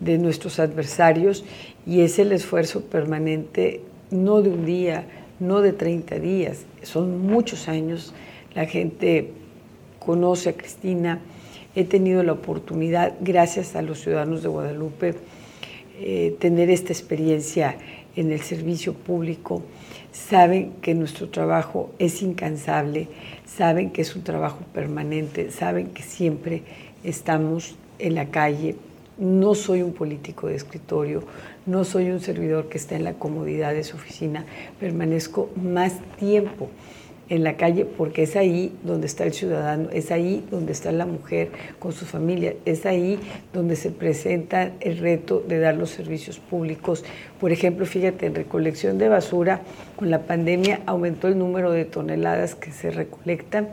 de 0.00 0.18
nuestros 0.18 0.58
adversarios 0.58 1.44
y 1.86 2.00
es 2.00 2.18
el 2.18 2.32
esfuerzo 2.32 2.82
permanente, 2.82 3.80
no 4.10 4.42
de 4.42 4.50
un 4.50 4.66
día, 4.66 5.06
no 5.40 5.60
de 5.62 5.72
30 5.72 6.18
días, 6.18 6.66
son 6.82 7.26
muchos 7.26 7.68
años. 7.68 8.12
La 8.54 8.66
gente 8.66 9.32
conoce 9.98 10.50
a 10.50 10.52
Cristina, 10.54 11.20
he 11.74 11.84
tenido 11.84 12.22
la 12.22 12.32
oportunidad, 12.32 13.14
gracias 13.20 13.76
a 13.76 13.82
los 13.82 14.00
ciudadanos 14.00 14.42
de 14.42 14.48
Guadalupe, 14.48 15.14
eh, 16.00 16.36
tener 16.38 16.68
esta 16.68 16.92
experiencia 16.92 17.76
en 18.16 18.32
el 18.32 18.40
servicio 18.40 18.94
público. 18.94 19.62
Saben 20.12 20.72
que 20.82 20.94
nuestro 20.94 21.28
trabajo 21.28 21.90
es 21.98 22.22
incansable, 22.22 23.08
saben 23.44 23.90
que 23.90 24.02
es 24.02 24.16
un 24.16 24.22
trabajo 24.22 24.58
permanente, 24.74 25.50
saben 25.50 25.88
que 25.88 26.02
siempre 26.02 26.62
estamos 27.04 27.76
en 27.98 28.14
la 28.14 28.26
calle. 28.30 28.76
No 29.18 29.54
soy 29.54 29.82
un 29.82 29.92
político 29.92 30.48
de 30.48 30.56
escritorio, 30.56 31.22
no 31.64 31.84
soy 31.84 32.10
un 32.10 32.20
servidor 32.20 32.68
que 32.68 32.78
está 32.78 32.96
en 32.96 33.04
la 33.04 33.14
comodidad 33.14 33.72
de 33.72 33.84
su 33.84 33.96
oficina, 33.96 34.44
permanezco 34.80 35.50
más 35.56 35.94
tiempo 36.18 36.70
en 37.28 37.42
la 37.42 37.56
calle 37.56 37.84
porque 37.84 38.22
es 38.22 38.36
ahí 38.36 38.76
donde 38.84 39.06
está 39.06 39.24
el 39.24 39.32
ciudadano, 39.32 39.88
es 39.90 40.10
ahí 40.10 40.46
donde 40.50 40.72
está 40.72 40.92
la 40.92 41.06
mujer 41.06 41.50
con 41.78 41.92
su 41.92 42.04
familia, 42.04 42.54
es 42.64 42.86
ahí 42.86 43.18
donde 43.52 43.76
se 43.76 43.90
presenta 43.90 44.72
el 44.80 44.98
reto 44.98 45.42
de 45.46 45.58
dar 45.58 45.76
los 45.76 45.90
servicios 45.90 46.38
públicos. 46.38 47.04
Por 47.40 47.52
ejemplo, 47.52 47.86
fíjate, 47.86 48.26
en 48.26 48.34
recolección 48.34 48.98
de 48.98 49.08
basura, 49.08 49.62
con 49.96 50.10
la 50.10 50.22
pandemia 50.22 50.80
aumentó 50.86 51.28
el 51.28 51.38
número 51.38 51.72
de 51.72 51.84
toneladas 51.84 52.54
que 52.54 52.70
se 52.70 52.90
recolectan 52.90 53.68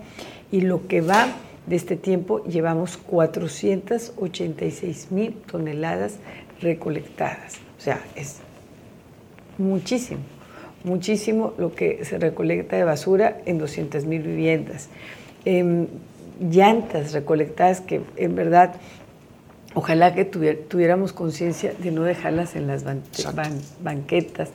y 0.52 0.62
lo 0.62 0.88
que 0.88 1.02
va 1.02 1.28
de 1.68 1.76
este 1.76 1.96
tiempo 1.96 2.44
llevamos 2.44 2.98
486 2.98 5.12
mil 5.12 5.34
toneladas 5.34 6.18
recolectadas. 6.60 7.58
O 7.78 7.82
sea, 7.82 8.04
es 8.16 8.39
muchísimo 9.58 10.22
muchísimo 10.84 11.54
lo 11.58 11.74
que 11.74 12.04
se 12.06 12.17
recolecta 12.17 12.76
de 12.76 12.84
basura 12.84 13.38
en 13.46 13.58
200 13.58 14.06
mil 14.06 14.22
viviendas. 14.22 14.89
Em, 15.46 15.88
llantas 16.39 17.13
recolectadas 17.13 17.82
que 17.82 18.02
en 18.17 18.36
verdad 18.36 18.76
ojalá 19.76 20.13
que 20.13 20.26
tuviéramos 20.26 21.13
conciencia 21.13 21.74
de 21.78 21.91
no 21.91 22.04
dejarlas 22.04 22.56
en 22.56 22.67
las 22.67 22.84
banquetas. 23.82 24.50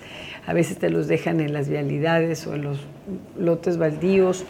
A 0.46 0.52
veces 0.52 0.78
te 0.78 0.90
los 0.90 1.08
dejan 1.08 1.40
en 1.40 1.52
las 1.52 1.68
vialidades 1.68 2.46
o 2.46 2.54
en 2.54 2.62
los 2.62 2.78
lotes 3.38 3.78
baldíos. 3.78 4.44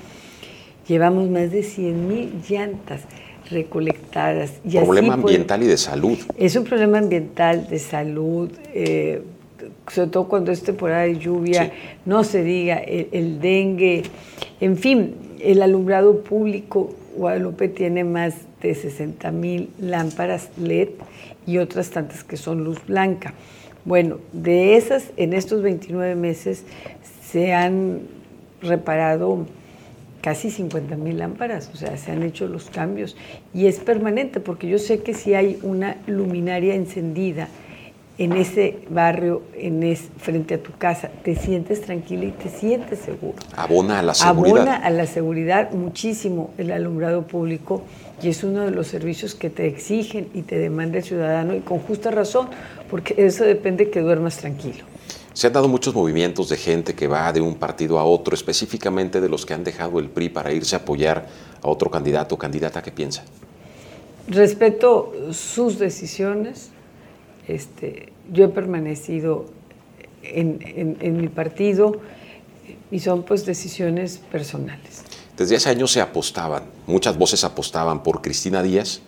Llevamos 0.86 1.28
más 1.28 1.50
de 1.50 1.62
100 1.62 2.08
mil 2.08 2.42
llantas 2.48 3.02
recolectadas. 3.50 4.52
Y 4.64 4.78
problema 4.78 5.14
ambiental 5.14 5.62
y 5.62 5.66
de 5.66 5.76
salud. 5.76 6.18
Es 6.36 6.56
un 6.56 6.64
problema 6.64 6.98
ambiental, 6.98 7.66
de 7.68 7.78
salud. 7.78 8.50
Eh, 8.74 9.22
sobre 9.90 10.10
todo 10.10 10.28
cuando 10.28 10.52
es 10.52 10.62
temporada 10.62 11.02
de 11.02 11.18
lluvia, 11.18 11.72
no 12.04 12.24
se 12.24 12.42
diga 12.42 12.76
el, 12.76 13.40
dengue, 13.40 14.02
en 14.60 14.76
fin, 14.76 15.14
el 15.40 15.62
alumbrado 15.62 16.22
público, 16.22 16.94
Guadalupe 17.16 17.68
tiene 17.68 18.04
más 18.04 18.34
de 18.62 18.74
60 18.74 19.30
mil 19.32 19.70
lámparas 19.80 20.50
LED 20.56 20.90
y 21.46 21.58
otras 21.58 21.90
tantas 21.90 22.24
que 22.24 22.36
son 22.36 22.64
luz 22.64 22.78
blanca. 22.86 23.34
Bueno, 23.84 24.18
de 24.32 24.76
esas, 24.76 25.10
en 25.16 25.32
estos 25.32 25.62
29 25.62 26.14
meses 26.14 26.64
se 27.22 27.52
han 27.52 28.02
reparado 28.60 29.46
casi 30.20 30.50
50 30.50 30.96
mil 30.96 31.18
lámparas, 31.18 31.70
o 31.72 31.76
sea, 31.76 31.96
se 31.96 32.10
han 32.10 32.22
hecho 32.22 32.48
los 32.48 32.70
cambios 32.70 33.16
y 33.54 33.66
es 33.66 33.78
permanente 33.78 34.40
porque 34.40 34.68
yo 34.68 34.78
sé 34.78 35.00
que 35.00 35.14
si 35.14 35.34
hay 35.34 35.58
una 35.62 35.96
luminaria 36.06 36.74
encendida, 36.74 37.48
en 38.18 38.32
ese 38.32 38.80
barrio, 38.90 39.42
en 39.54 39.84
es, 39.84 40.08
frente 40.18 40.54
a 40.54 40.62
tu 40.62 40.72
casa, 40.72 41.08
te 41.22 41.36
sientes 41.36 41.82
tranquila 41.82 42.24
y 42.24 42.32
te 42.32 42.48
sientes 42.48 42.98
seguro. 42.98 43.36
Abona 43.56 44.00
a 44.00 44.02
la 44.02 44.14
seguridad. 44.14 44.56
Abona 44.56 44.76
a 44.76 44.90
la 44.90 45.06
seguridad 45.06 45.70
muchísimo 45.70 46.50
el 46.58 46.72
alumbrado 46.72 47.28
público 47.28 47.82
y 48.20 48.28
es 48.28 48.42
uno 48.42 48.64
de 48.64 48.72
los 48.72 48.88
servicios 48.88 49.36
que 49.36 49.50
te 49.50 49.68
exigen 49.68 50.28
y 50.34 50.42
te 50.42 50.58
demanda 50.58 50.98
el 50.98 51.04
ciudadano 51.04 51.54
y 51.54 51.60
con 51.60 51.78
justa 51.78 52.10
razón, 52.10 52.48
porque 52.90 53.14
eso 53.16 53.44
depende 53.44 53.88
que 53.90 54.00
duermas 54.00 54.38
tranquilo. 54.38 54.84
Se 55.32 55.46
han 55.46 55.52
dado 55.52 55.68
muchos 55.68 55.94
movimientos 55.94 56.48
de 56.48 56.56
gente 56.56 56.94
que 56.96 57.06
va 57.06 57.32
de 57.32 57.40
un 57.40 57.54
partido 57.54 58.00
a 58.00 58.04
otro, 58.04 58.34
específicamente 58.34 59.20
de 59.20 59.28
los 59.28 59.46
que 59.46 59.54
han 59.54 59.62
dejado 59.62 60.00
el 60.00 60.08
PRI 60.08 60.30
para 60.30 60.52
irse 60.52 60.74
a 60.74 60.80
apoyar 60.80 61.28
a 61.62 61.68
otro 61.68 61.88
candidato 61.88 62.34
o 62.34 62.38
candidata. 62.38 62.82
¿Qué 62.82 62.90
piensa? 62.90 63.22
Respeto 64.26 65.12
sus 65.30 65.78
decisiones, 65.78 66.72
este, 67.48 68.12
yo 68.32 68.44
he 68.44 68.48
permanecido 68.48 69.46
en, 70.22 71.16
mi 71.20 71.28
partido 71.28 71.96
y 72.90 73.00
son 73.00 73.22
pues 73.22 73.46
decisiones 73.46 74.18
personales. 74.18 75.04
Desde 75.36 75.56
hace 75.56 75.70
años 75.70 75.92
se 75.92 76.00
apostaban, 76.00 76.64
muchas 76.86 77.16
voces 77.16 77.44
apostaban 77.44 78.02
por 78.02 78.22
Cristina 78.22 78.62
Díaz 78.62 79.00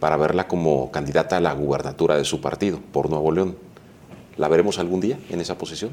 para 0.00 0.16
verla 0.16 0.48
como 0.48 0.90
candidata 0.90 1.36
a 1.36 1.40
la 1.40 1.52
gubernatura 1.52 2.16
de 2.16 2.24
su 2.24 2.40
partido, 2.40 2.80
por 2.92 3.10
Nuevo 3.10 3.30
León. 3.30 3.56
¿La 4.36 4.48
veremos 4.48 4.78
algún 4.78 5.00
día 5.00 5.18
en 5.30 5.40
esa 5.40 5.58
posición? 5.58 5.92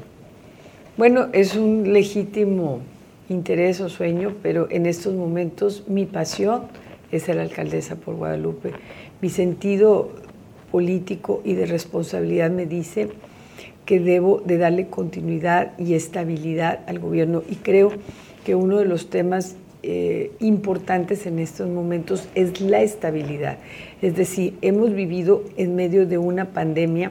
Bueno, 0.96 1.28
es 1.32 1.54
un 1.54 1.92
legítimo 1.92 2.80
interés 3.28 3.80
o 3.80 3.88
sueño, 3.88 4.34
pero 4.42 4.68
en 4.70 4.86
estos 4.86 5.14
momentos 5.14 5.84
mi 5.86 6.06
pasión 6.06 6.62
es 7.12 7.24
ser 7.24 7.38
alcaldesa 7.38 7.96
por 7.96 8.16
Guadalupe. 8.16 8.72
Mi 9.20 9.28
sentido 9.28 10.10
político 10.70 11.42
y 11.44 11.54
de 11.54 11.66
responsabilidad 11.66 12.50
me 12.50 12.66
dice 12.66 13.08
que 13.84 14.00
debo 14.00 14.40
de 14.40 14.58
darle 14.58 14.86
continuidad 14.86 15.72
y 15.78 15.94
estabilidad 15.94 16.80
al 16.86 16.98
gobierno 16.98 17.42
y 17.48 17.56
creo 17.56 17.92
que 18.44 18.54
uno 18.54 18.78
de 18.78 18.84
los 18.84 19.10
temas 19.10 19.56
eh, 19.82 20.32
importantes 20.40 21.26
en 21.26 21.38
estos 21.38 21.68
momentos 21.68 22.28
es 22.34 22.60
la 22.60 22.82
estabilidad. 22.82 23.58
Es 24.02 24.14
decir, 24.14 24.54
hemos 24.60 24.94
vivido 24.94 25.42
en 25.56 25.74
medio 25.74 26.06
de 26.06 26.18
una 26.18 26.46
pandemia, 26.52 27.10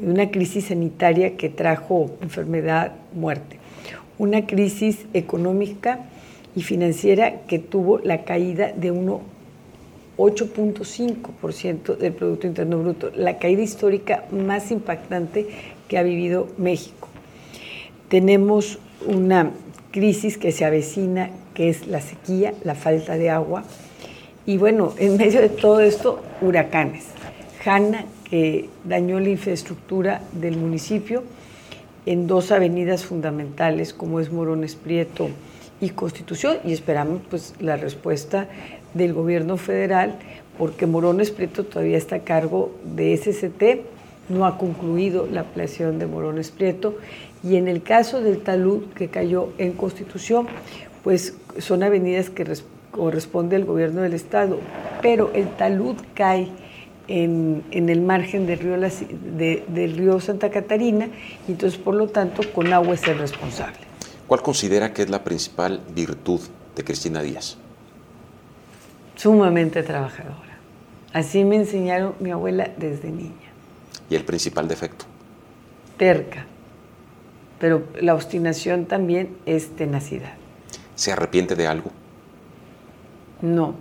una 0.00 0.30
crisis 0.30 0.66
sanitaria 0.66 1.36
que 1.36 1.48
trajo 1.48 2.12
enfermedad, 2.22 2.92
muerte, 3.14 3.58
una 4.18 4.46
crisis 4.46 5.06
económica 5.12 6.06
y 6.54 6.62
financiera 6.62 7.42
que 7.48 7.58
tuvo 7.58 7.98
la 7.98 8.24
caída 8.24 8.72
de 8.72 8.92
uno 8.92 9.20
8.5% 10.22 11.96
del 11.96 12.12
Producto 12.12 12.46
Interno 12.46 12.78
Bruto, 12.78 13.10
la 13.16 13.38
caída 13.38 13.62
histórica 13.62 14.24
más 14.30 14.70
impactante 14.70 15.48
que 15.88 15.98
ha 15.98 16.04
vivido 16.04 16.46
México. 16.58 17.08
Tenemos 18.08 18.78
una 19.04 19.50
crisis 19.90 20.38
que 20.38 20.52
se 20.52 20.64
avecina, 20.64 21.30
que 21.54 21.68
es 21.68 21.88
la 21.88 22.00
sequía, 22.00 22.54
la 22.62 22.76
falta 22.76 23.18
de 23.18 23.30
agua, 23.30 23.64
y 24.46 24.58
bueno, 24.58 24.94
en 24.96 25.16
medio 25.16 25.40
de 25.40 25.48
todo 25.48 25.80
esto, 25.80 26.22
huracanes. 26.40 27.06
Hanna, 27.64 28.04
que 28.30 28.68
dañó 28.84 29.18
la 29.18 29.28
infraestructura 29.28 30.22
del 30.32 30.56
municipio 30.56 31.24
en 32.06 32.28
dos 32.28 32.52
avenidas 32.52 33.04
fundamentales, 33.04 33.92
como 33.92 34.20
es 34.20 34.30
Morones 34.30 34.76
Prieto 34.76 35.30
y 35.80 35.90
Constitución, 35.90 36.58
y 36.64 36.72
esperamos 36.72 37.22
pues 37.28 37.54
la 37.58 37.76
respuesta 37.76 38.48
del 38.94 39.12
gobierno 39.12 39.56
federal, 39.56 40.18
porque 40.58 40.86
Morones 40.86 41.30
Prieto 41.30 41.64
todavía 41.64 41.98
está 41.98 42.16
a 42.16 42.20
cargo 42.20 42.74
de 42.84 43.16
SCT, 43.16 43.86
no 44.28 44.46
ha 44.46 44.58
concluido 44.58 45.26
la 45.30 45.40
ampliación 45.40 45.98
de 45.98 46.06
Morones 46.06 46.50
Prieto, 46.50 46.96
y 47.42 47.56
en 47.56 47.68
el 47.68 47.82
caso 47.82 48.20
del 48.20 48.38
talud 48.38 48.84
que 48.94 49.08
cayó 49.08 49.48
en 49.58 49.72
Constitución, 49.72 50.46
pues 51.02 51.34
son 51.58 51.82
avenidas 51.82 52.30
que 52.30 52.46
corresponde 52.90 53.56
al 53.56 53.64
gobierno 53.64 54.02
del 54.02 54.14
Estado, 54.14 54.58
pero 55.00 55.30
el 55.34 55.48
talud 55.56 55.96
cae 56.14 56.48
en, 57.08 57.64
el 57.70 58.00
margen 58.00 58.46
del 58.46 58.58
río, 58.58 58.76
del 58.78 59.96
río 59.96 60.20
Santa 60.20 60.50
Catarina, 60.50 61.08
y 61.48 61.52
entonces 61.52 61.78
por 61.78 61.94
lo 61.94 62.08
tanto 62.08 62.42
con 62.52 62.72
agua 62.72 62.94
es 62.94 63.02
el 63.08 63.18
responsable. 63.18 63.78
¿Cuál 64.26 64.42
considera 64.42 64.92
que 64.92 65.02
es 65.02 65.10
la 65.10 65.24
principal 65.24 65.80
virtud 65.94 66.40
de 66.76 66.84
Cristina 66.84 67.22
Díaz? 67.22 67.58
Sumamente 69.22 69.84
trabajadora. 69.84 70.58
Así 71.12 71.44
me 71.44 71.54
enseñaron 71.54 72.14
mi 72.18 72.32
abuela 72.32 72.70
desde 72.76 73.12
niña. 73.12 73.52
¿Y 74.10 74.16
el 74.16 74.24
principal 74.24 74.66
defecto? 74.66 75.04
Terca. 75.96 76.46
Pero 77.60 77.84
la 78.00 78.14
obstinación 78.14 78.86
también 78.86 79.36
es 79.46 79.76
tenacidad. 79.76 80.32
¿Se 80.96 81.12
arrepiente 81.12 81.54
de 81.54 81.68
algo? 81.68 81.92
No. 83.42 83.76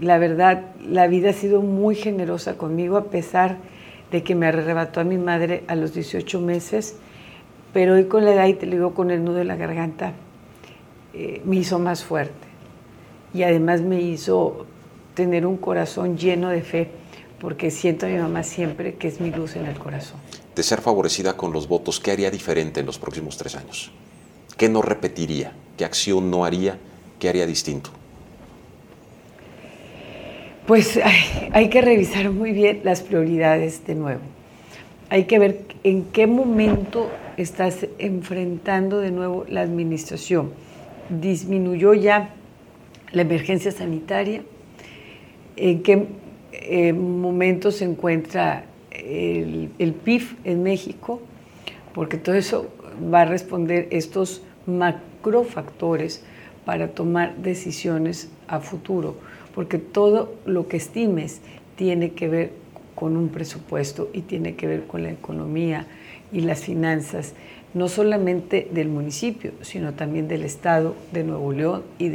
La 0.00 0.18
verdad, 0.18 0.72
la 0.86 1.06
vida 1.06 1.30
ha 1.30 1.32
sido 1.32 1.62
muy 1.62 1.94
generosa 1.94 2.58
conmigo 2.58 2.98
a 2.98 3.04
pesar 3.04 3.56
de 4.10 4.22
que 4.22 4.34
me 4.34 4.46
arrebató 4.46 5.00
a 5.00 5.04
mi 5.04 5.16
madre 5.16 5.64
a 5.68 5.74
los 5.74 5.94
18 5.94 6.38
meses, 6.40 6.96
pero 7.72 7.94
hoy 7.94 8.04
con 8.04 8.26
la 8.26 8.34
edad, 8.34 8.46
y 8.46 8.54
te 8.54 8.66
lo 8.66 8.72
digo 8.72 8.94
con 8.94 9.10
el 9.10 9.24
nudo 9.24 9.36
de 9.36 9.44
la 9.44 9.56
garganta, 9.56 10.12
eh, 11.14 11.40
me 11.46 11.56
hizo 11.56 11.78
más 11.78 12.04
fuerte. 12.04 12.48
Y 13.32 13.44
además 13.44 13.80
me 13.80 14.02
hizo 14.02 14.66
tener 15.14 15.46
un 15.46 15.56
corazón 15.56 16.16
lleno 16.16 16.48
de 16.48 16.62
fe, 16.62 16.88
porque 17.40 17.70
siento 17.70 18.06
a 18.06 18.08
mi 18.08 18.16
mamá 18.16 18.42
siempre 18.42 18.94
que 18.94 19.08
es 19.08 19.20
mi 19.20 19.30
luz 19.30 19.56
en 19.56 19.66
el 19.66 19.78
corazón. 19.78 20.18
De 20.54 20.62
ser 20.62 20.80
favorecida 20.80 21.36
con 21.36 21.52
los 21.52 21.66
votos, 21.66 21.98
¿qué 21.98 22.10
haría 22.10 22.30
diferente 22.30 22.80
en 22.80 22.86
los 22.86 22.98
próximos 22.98 23.36
tres 23.36 23.56
años? 23.56 23.90
¿Qué 24.56 24.68
no 24.68 24.82
repetiría? 24.82 25.52
¿Qué 25.76 25.84
acción 25.84 26.30
no 26.30 26.44
haría? 26.44 26.78
¿Qué 27.18 27.28
haría 27.28 27.46
distinto? 27.46 27.90
Pues 30.66 30.98
hay, 31.52 31.68
que 31.68 31.80
revisar 31.80 32.30
muy 32.30 32.52
bien 32.52 32.80
las 32.84 33.02
prioridades 33.02 33.86
de 33.86 33.94
nuevo. 33.94 34.20
Hay 35.08 35.24
que 35.24 35.38
ver 35.38 35.64
en 35.84 36.04
qué 36.04 36.26
momento 36.26 37.10
estás 37.36 37.86
enfrentando 37.98 39.00
de 39.00 39.10
nuevo 39.10 39.44
la 39.48 39.62
administración. 39.62 40.52
Disminuyó 41.08 41.92
ya 41.94 42.30
la 43.10 43.22
emergencia 43.22 43.72
sanitaria, 43.72 44.42
en 45.56 45.82
qué 45.82 46.06
eh, 46.52 46.92
momento 46.92 47.70
se 47.70 47.84
encuentra 47.84 48.64
el, 48.90 49.70
el 49.78 49.92
PIB 49.92 50.22
en 50.44 50.62
México, 50.62 51.20
porque 51.94 52.16
todo 52.16 52.34
eso 52.34 52.68
va 53.12 53.22
a 53.22 53.24
responder 53.24 53.88
estos 53.90 54.42
macrofactores 54.66 56.24
para 56.64 56.88
tomar 56.88 57.36
decisiones 57.36 58.30
a 58.48 58.60
futuro. 58.60 59.16
Porque 59.54 59.78
todo 59.78 60.34
lo 60.46 60.68
que 60.68 60.76
estimes 60.76 61.40
tiene 61.76 62.12
que 62.12 62.28
ver 62.28 62.52
con 62.94 63.16
un 63.16 63.28
presupuesto 63.28 64.10
y 64.12 64.22
tiene 64.22 64.54
que 64.54 64.66
ver 64.66 64.86
con 64.86 65.02
la 65.02 65.10
economía 65.10 65.86
y 66.32 66.40
las 66.40 66.62
finanzas, 66.62 67.34
no 67.74 67.88
solamente 67.88 68.68
del 68.70 68.88
municipio, 68.88 69.52
sino 69.62 69.94
también 69.94 70.28
del 70.28 70.44
Estado 70.44 70.94
de 71.12 71.24
Nuevo 71.24 71.52
León 71.52 71.82
y 71.98 72.08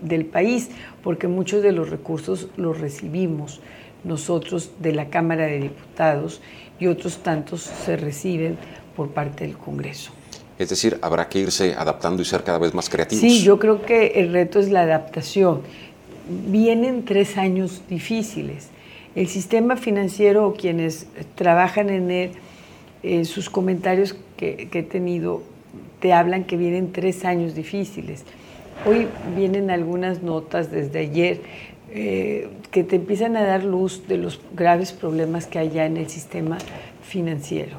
del 0.00 0.26
país, 0.26 0.70
porque 1.02 1.28
muchos 1.28 1.62
de 1.62 1.72
los 1.72 1.90
recursos 1.90 2.48
los 2.56 2.80
recibimos 2.80 3.60
nosotros 4.04 4.70
de 4.80 4.92
la 4.92 5.08
Cámara 5.08 5.46
de 5.46 5.60
Diputados 5.60 6.40
y 6.78 6.88
otros 6.88 7.22
tantos 7.22 7.62
se 7.62 7.96
reciben 7.96 8.58
por 8.96 9.10
parte 9.10 9.44
del 9.44 9.56
Congreso. 9.56 10.12
Es 10.58 10.68
decir, 10.68 10.98
habrá 11.02 11.28
que 11.28 11.40
irse 11.40 11.74
adaptando 11.74 12.22
y 12.22 12.24
ser 12.24 12.44
cada 12.44 12.58
vez 12.58 12.74
más 12.74 12.88
creativos. 12.88 13.20
Sí, 13.20 13.42
yo 13.42 13.58
creo 13.58 13.82
que 13.82 14.06
el 14.20 14.32
reto 14.32 14.60
es 14.60 14.70
la 14.70 14.82
adaptación 14.82 15.62
vienen 16.28 17.04
tres 17.04 17.36
años 17.36 17.82
difíciles. 17.88 18.68
El 19.14 19.28
sistema 19.28 19.76
financiero, 19.76 20.54
quienes 20.58 21.06
trabajan 21.34 21.90
en 21.90 22.10
él, 22.10 22.30
eh, 23.02 23.24
sus 23.24 23.50
comentarios 23.50 24.16
que, 24.36 24.68
he 24.72 24.82
tenido 24.82 25.42
te 26.00 26.12
hablan 26.12 26.44
que 26.44 26.56
vienen 26.56 26.92
tres 26.92 27.24
años 27.24 27.54
difíciles. 27.54 28.24
Hoy 28.86 29.08
vienen 29.34 29.70
algunas 29.70 30.22
notas 30.22 30.70
desde 30.70 30.98
ayer 30.98 31.40
eh, 31.90 32.50
que 32.70 32.84
te 32.84 32.96
empiezan 32.96 33.36
a 33.36 33.42
dar 33.42 33.64
luz 33.64 34.06
de 34.08 34.18
los 34.18 34.40
graves 34.52 34.92
problemas 34.92 35.46
que 35.46 35.58
hay 35.58 35.70
ya 35.70 35.86
en 35.86 35.96
el 35.96 36.10
sistema 36.10 36.58
financiero. 37.02 37.78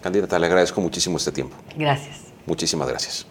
Candidata, 0.00 0.38
le 0.38 0.46
agradezco 0.46 0.80
muchísimo 0.80 1.18
este 1.18 1.30
tiempo. 1.30 1.56
Gracias. 1.76 2.18
Muchísimas 2.46 2.88
gracias. 2.88 3.26